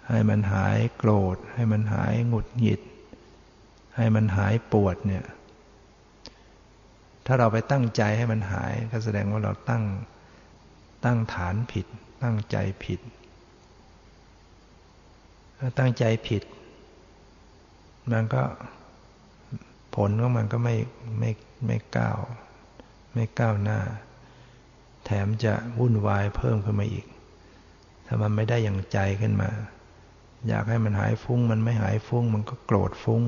[0.09, 2.81] ให้มันหายโกรธ ให้มันหายหงุดหงิด
[3.95, 5.25] ให้มันหายปวดเนี่ย
[7.25, 9.83] ถ้าเราไปตั้งใจให้มันหาย ก็แสดงว่าเราตั้ง
[11.05, 11.85] ตั้งฐานผิด
[12.23, 12.99] ตั้งใจผิด
[15.79, 16.43] ตั้งใจผิด
[18.11, 18.43] มันก็
[19.95, 20.75] ผลของมันก็ไม่
[21.19, 21.31] ไม่
[21.65, 22.17] ไม่ก้าว
[23.13, 23.79] ไม่ก้าวหน้า
[25.05, 27.05] แถมจะวุ่นวายเพิ่มขึ้นมาอีก
[28.05, 29.49] ถ้ามันไม่ได้อย่างใจขึ้นมา
[30.47, 33.21] อยากให้มันหายฟุ้ง มันไม่หายฟุ้ง มันก็โกรธฟุ้ง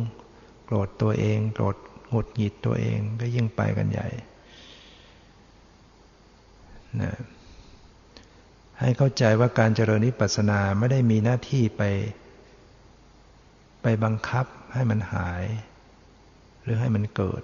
[0.65, 1.75] โกรธตัวเอง โกรธ
[2.09, 4.07] หงุดหงิดตัวเองก็ยิ่งไปกันใหญ่
[7.01, 7.13] นะ
[8.79, 11.83] ให้เข้าใจว่าการเจริญนิพพานาไม่ได้มีหน้าที่ไป
[13.81, 15.43] ไปบังคับให้มันหาย
[16.63, 17.41] หรือให้มันเกิด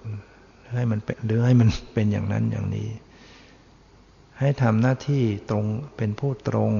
[0.61, 2.89] หรือให้มันเป็นหรือให้มันเป็นอย่างนั้นอย่างนี้
[4.39, 5.65] ให้ทำหน้าที่ตรง
[5.97, 6.71] เป็นผู้ตรง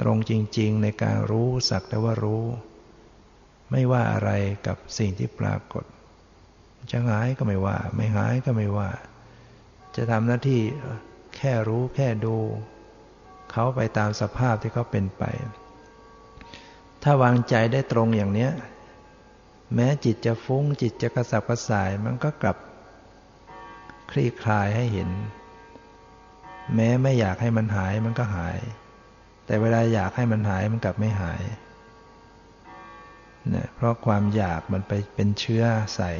[0.00, 2.44] ตรงจริง ๆ ในการรู้สักแต่ว่ารู้
[3.70, 4.30] ไม่ว่าอะไร
[4.66, 5.84] กับสิ่งที่ปรากฏ
[6.90, 8.90] จะหายก็ไม่ว่า ไม่หายก็ไม่ว่า
[9.96, 10.60] จะทำหน้าที่
[11.36, 12.36] แค่รู้แค่ดู
[13.50, 15.24] เขาไปตามสภาพที่เขาเป็นไป
[17.02, 18.52] ถ้าวางใจได้ตรงอย่างเนี้ย
[19.74, 22.56] แม้จิตจะฟุ้งจิตจะกระสับกระส่ายมันก็กลับ
[24.10, 25.10] คลี่คลายให้เห็น
[26.74, 28.58] แม้ไม่อยากให้มันหายมันก็หาย
[29.46, 31.42] แต่เวลาอยากให้มันหายมันกลับไม่หาย
[33.50, 35.64] เนี่ยเพราะความอยากมันไปเป็นเชื้อ
[35.96, 36.12] ใส่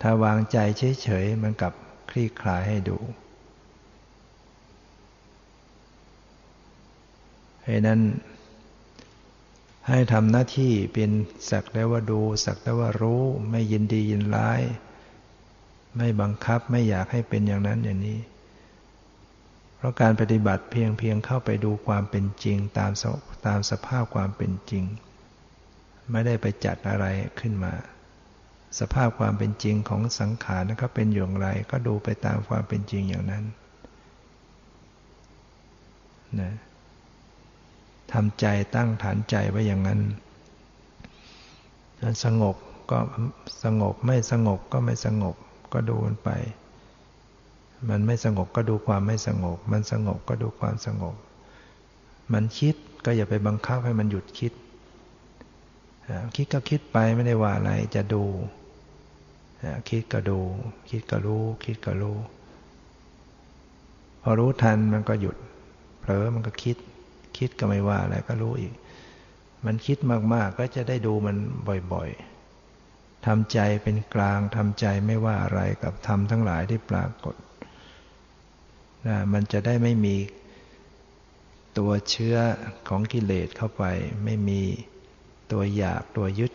[0.00, 0.58] ถ้าวางใจ
[1.02, 1.74] เฉยๆ มันกลับ
[2.10, 2.98] คลี่คลายให้ดู
[7.64, 8.00] ให้นั้น
[9.88, 11.10] ให้ทำหน้าที่เป็น
[11.50, 14.60] สักแต่ว่าดู สักแต่ว่ารู้ ไม่ยินดียินร้าย
[15.96, 18.20] ไม่บังคับไม่อยากให้เป็นอย่างนั้นอย่างนี้
[19.76, 22.92] เพราะการปฏิบัติเพียงเพียงเข้าไปดูความเป็นจริง ตาม
[23.46, 24.84] ตามสภาพความเป็นจริง
[26.10, 27.06] ไม่ได้ไปจัดอะไร
[27.40, 27.72] ขึ้นมา
[28.80, 33.44] สภาพความเป็นจริงของสังขารนะครับเป็นอย่างไร ก็ดูไปตามความเป็นจริงอย่างนั้น
[36.40, 36.52] นะ
[38.12, 40.00] ทำใจตั้งฐานใจไว้อย่างนั้น
[42.24, 42.56] สงบ
[42.90, 42.98] ก็
[43.64, 45.36] สงบไม่สงบก็ไม่สงบ
[45.72, 46.30] ก็ดูมันไป
[47.88, 51.14] มันไม่สงบก็ดูความไม่สงบ มันสงบก็ดูความสงบ
[52.32, 54.52] มันคิดก็อย่าไปบังคับให้มันหยุดคิด
[56.36, 58.24] คิดก็คิดไปไม่ได้ว่าอะไรจะดู
[59.88, 60.38] คิดก็ดู
[60.90, 62.18] คิดก็รู้ คิดก็รู้
[64.22, 65.36] พอรู้ทันมันก็หยุด
[66.00, 66.76] เผลอมันก็คิด
[67.38, 68.74] คิดก็ไม่ว่าอะไรก็รู้อีก
[69.66, 69.98] มันคิด
[70.34, 71.36] มากๆ ก็จะได้ดูมัน
[71.92, 77.36] บ่อยๆทำใจเป็นกลางทำใจไม่ว่าอะไรกับทำทั้งหลายที่ปรากฏ
[79.06, 80.16] นะมันจะได้ไม่มี
[81.78, 82.36] ตัวเชื้อ
[82.88, 83.84] ของกิเลสเข้าไป
[84.24, 84.62] ไม่มี
[85.52, 86.52] ตัวอยากตัวยึด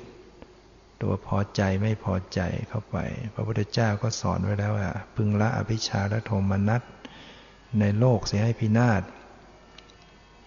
[1.01, 2.97] ตัวพอใจไม่พอใจเข้าไป
[3.33, 6.81] พระพุทธเจ้าก็สอนไว้แล้วว่าพึงละอภิชาและโทมนัส
[7.79, 9.01] ในโลกเสียให้พินาศ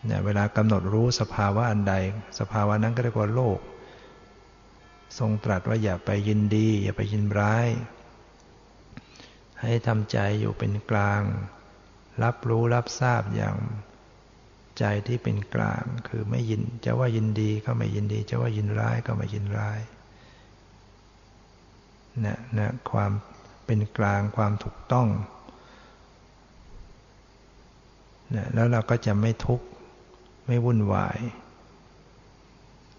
[0.06, 1.94] เนี่ยเวลากำหนดรู้สภาวะอันใด
[2.38, 3.58] สภาวะนั้นก็เรียกว่าโลก
[5.18, 7.68] ทรงตรัสว่าอย่าไปยินดี อย่าไปยินร้าย
[9.62, 11.22] ให้ทำใจอยู่เป็นกลาง
[12.22, 13.56] รับรู้รับทราบอย่าง
[14.78, 19.80] ใจที่เป็นกลาง คือไม่ยินจะว่ายินดีก็ไม่ยินดี จะว่ายินร้ายก็ไม่ยินร้าย
[22.24, 23.12] นะนะความ
[23.66, 25.08] เป็นกลางความถูกต้อง
[28.34, 29.66] นะแล้วเราก็จะไม่ทุกข์
[30.46, 31.18] ไม่วุ่นวาย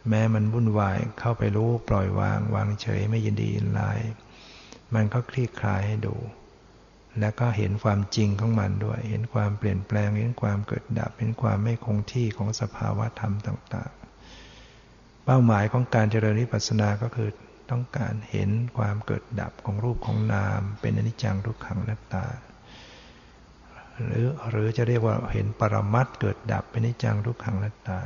[0.10, 4.00] แม้มันวุ่นวายเข้าไปรู้ปล่อยวาง วางเฉยไม่ยินดียินร้าย
[4.94, 6.16] มันก็คลี่คลายให้ดู
[7.20, 13.92] แล้วก็เห็นความจริงของมันด้วย เห็นความเปลี่ยนแปลง เห็นความเกิดดับ เห็นความไม่คงที่ของสภาวะธรรมต่าง
[14.58, 17.30] ๆ เป้าหมายของการเจริญวิปัสสนาก็คือ
[17.72, 22.26] ต้องการเห็นความเกิดดับของรูปของนาม เป็นอนิจจังทุกขังนัตตา
[23.98, 28.00] หรือหรือจะเรียกว่าเห็นปรมัตเกิดดับเป็นอนิจจังทุกขังนัตตา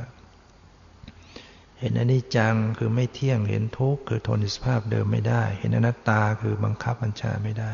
[1.80, 7.72] เห็นอนิจจังคือไม่เที่ยงเห็นทุกข์คือทนสภาพเดิมไม่ได้ เห็นอนัตตาคือบังคับบัญชาไม่ได้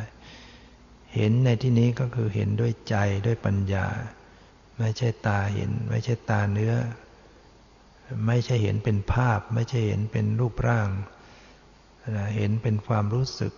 [1.14, 2.96] เห็นในที่นี้ก็คือเห็นด้วยใจ
[3.26, 3.86] ด้วยปัญญา
[4.78, 6.74] ไม่ใช่ตาเห็น ไม่ใช่ตาเนื้อ
[8.26, 10.88] ไม่ใช่เห็นเป็นภาพ ไม่ใช่เห็นเป็นรูปร่าง
[12.36, 13.52] เห็นเป็นความรู้สึก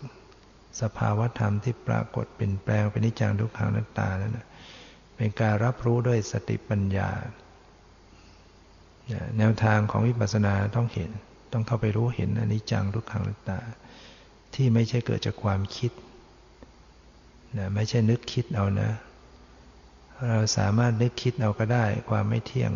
[0.80, 4.38] สภาวธรรมที่ปรากฏเปลี่ยนแปลงเป็นนิจังทุกขังนัตตานั่น
[5.16, 7.10] เป็นการรับรู้ด้วยสติปัญญา
[9.38, 11.10] แนวทางของวิปัสสนาต้องเห็น
[11.52, 13.58] ต้องเข้าไปรู้เห็นอนิจจังทุกขังนัตตา
[14.54, 15.92] ที่ไม่ใช่เกิดจากความคิด
[17.58, 18.90] นะไม่ใช่นึกคิดเอานะ
[20.28, 22.72] เราสามารถนึกคิดเอาก็ได้ ความไม่เที่ยง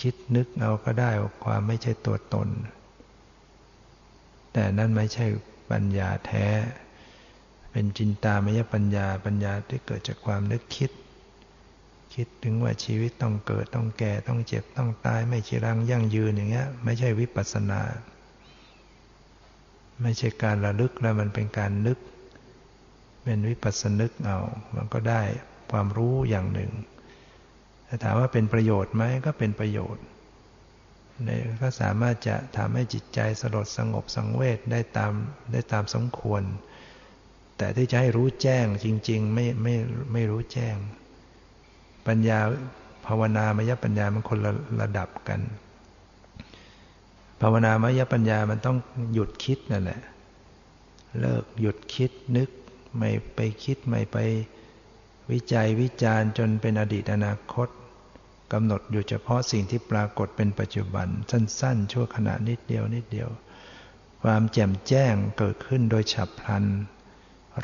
[0.00, 1.10] คิดนึกเอาก็ได้
[1.44, 2.48] ความไม่ใช่ตัวตน
[4.52, 5.26] แต่นั่นไม่ใช่
[5.70, 6.46] ปัญญาแท้
[7.72, 10.90] เป็นจินตามยปัญญาปัญญาที่เกิดจากความนึกคิด
[12.14, 17.80] คิดถึงว่าชีวิตต้องเกิดต้องแก่ต้องเจ็บต้องตาย ไม่ชีรังยั่งยืนอย่างเงี้ย ไม่ใช่วิปัสสนา
[20.02, 21.98] ไม่ใช่การระลึกแล้วมันเป็นการนึก
[23.24, 24.38] เป็นวิปัสสนึกเอา
[24.76, 25.22] มันก็ได้
[25.70, 26.70] ความรู้อย่างหนึ่ง
[27.86, 30.04] แต่ถามว่าเป็นประโยชน์ไหมก็เป็นประโยชน์
[31.60, 35.12] ก็สามารถจะทำให้จิตใจสลดสงบสังเวชได้ตาม
[35.52, 36.42] ได้ตามสมควร
[37.58, 39.74] แต่ที่จะให้รู้แจ้งจริง ๆ ไม่ไม่
[40.12, 40.76] ไม่รู้แจ้ง
[42.06, 42.38] ปัญญา
[43.06, 45.40] ภาวนามยปัญญามันคนละระดับกัน
[47.40, 48.76] ภาวนามยปัญญามันต้อง
[49.12, 50.00] หยุดคิดนั่นแหละ
[51.20, 52.50] เลิกหยุดคิดนึก
[52.96, 54.16] ไม่ไปคิดไม่ไป
[55.30, 57.68] วิจัยวิจารณ์จนเป็นอดีตอนาคต
[58.52, 63.28] กำหนดอยู่เฉพาะสิ่งที่ปรากฏเป็นปัจจุบัน สั้นๆ ชั่วขณะนิดเดียวนิดเดียว
[64.22, 66.64] ความแจ่มแจ้งเกิดขึ้นโดยฉับพลัน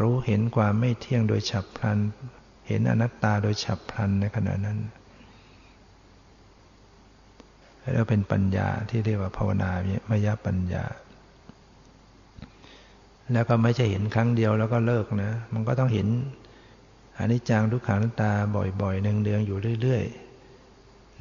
[0.01, 1.99] รู้เห็นความไม่เที่ยงโดยฉับพลัน
[2.69, 4.79] เห็นอนัตตาโดยฉับพลันในขณะนั้น
[7.93, 9.71] แล้วเป็นปัญญาที่เรียกว่าภาวนา
[10.11, 10.85] มยปัญญา
[13.33, 16.09] แล้วก็ไม่ใช่เห็นครั้งเดียวแล้วก็เลิกนะ มันก็ต้องเห็น
[17.19, 18.33] อนิจจังทุกขังนัตตา
[18.83, 20.24] บ่อยๆเนืองๆอยู่เรื่อยๆ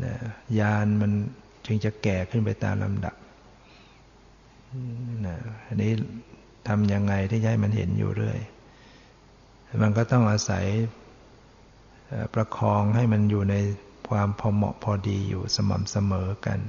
[0.03, 0.15] นะ
[0.59, 1.11] ยานมัน
[1.65, 3.15] จึงจะแก่ขึ้นไปตามลำดับ
[5.27, 5.37] นะ
[5.67, 5.91] อันนี้
[6.67, 8.39] ทำยังไงที่ให้มันเห็นอยู่เรื่อย
[9.83, 10.65] มันก็ต้องอาศัย
[12.33, 13.55] ประคองให้มันอยู่ใน
[14.09, 16.59] ความพอเหมาะพอดีอยู่สม่ำเสมอกัน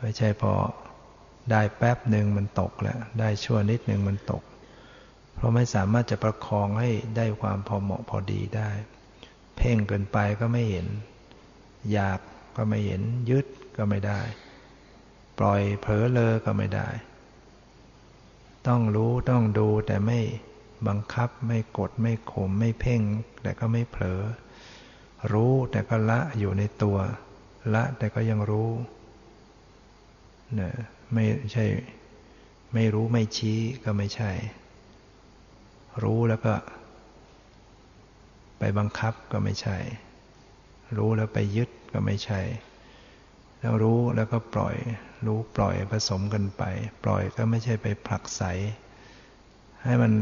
[0.00, 0.52] ไม่ใช่พอ
[1.50, 4.42] ได้แป๊บหนึ่งมันตกแล้ว ได้ชั่วนิดหนึ่งมันตก
[5.34, 8.70] เพราะไม่สามารถจะประคองให้ได้ความพอเหมาะพอดีได้
[9.56, 10.86] เพ่งเกินไปก็ไม่เห็น
[11.92, 12.20] อยาก
[12.56, 14.20] ก็ไม่เห็นยึดก็ไม่ได้
[15.38, 16.88] ปล่อยเผลอเลอก็ไม่ได้
[18.68, 20.20] ต้องรู้ต้องดูแต่ไม่
[20.88, 23.02] บังคับไม่กดไม่ข่มไม่เพ่ง
[23.42, 24.20] แต่ก็ไม่เผลอ
[25.32, 26.98] รู้แต่ก็ละอยู่ในตัว
[27.74, 28.70] ละแต่ก็ยังรู้
[30.54, 30.72] เนี่ย
[31.12, 31.64] ไม่ใช่
[32.74, 34.30] ไม่รู้ไม่ชี้ก็ไม่ใช่
[36.02, 36.54] รู้แล้วก็
[38.58, 39.76] ไปบังคับก็ไม่ใช่
[40.96, 42.40] รู้แล้วไปยึดก็ไม่ใช่
[43.60, 44.76] แล้วรู้แล้วก็ปล่อย
[45.26, 46.62] รู้ปล่อยผสมกันไป
[47.04, 48.42] ปล่อยก็ไม่ใช่ไปผลักใส
[49.84, 50.12] ให้มัน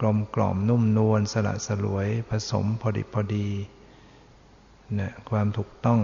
[0.00, 3.48] กลมกล่อมนุ่มนวลสละสลวยผสมพอดีพอดี
[4.98, 6.00] นี่ความถูกต้อง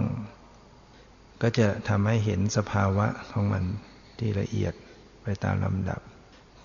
[1.42, 3.64] ก็จะทำให้เห็นสภาวะของมัน
[4.18, 4.74] ที่ละเอียด
[5.22, 6.00] ไปตามลำดับ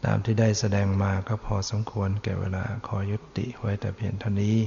[0.06, 4.58] ตามที่ได้แสดงมาก็พอสมควรแก่เวลาขอยุติไว้แต่เพียงเท่านี้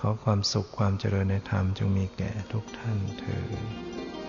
[0.00, 4.23] ขอความสุขความเจริญในธรรมจงมีแก่ทุกท่านเถิด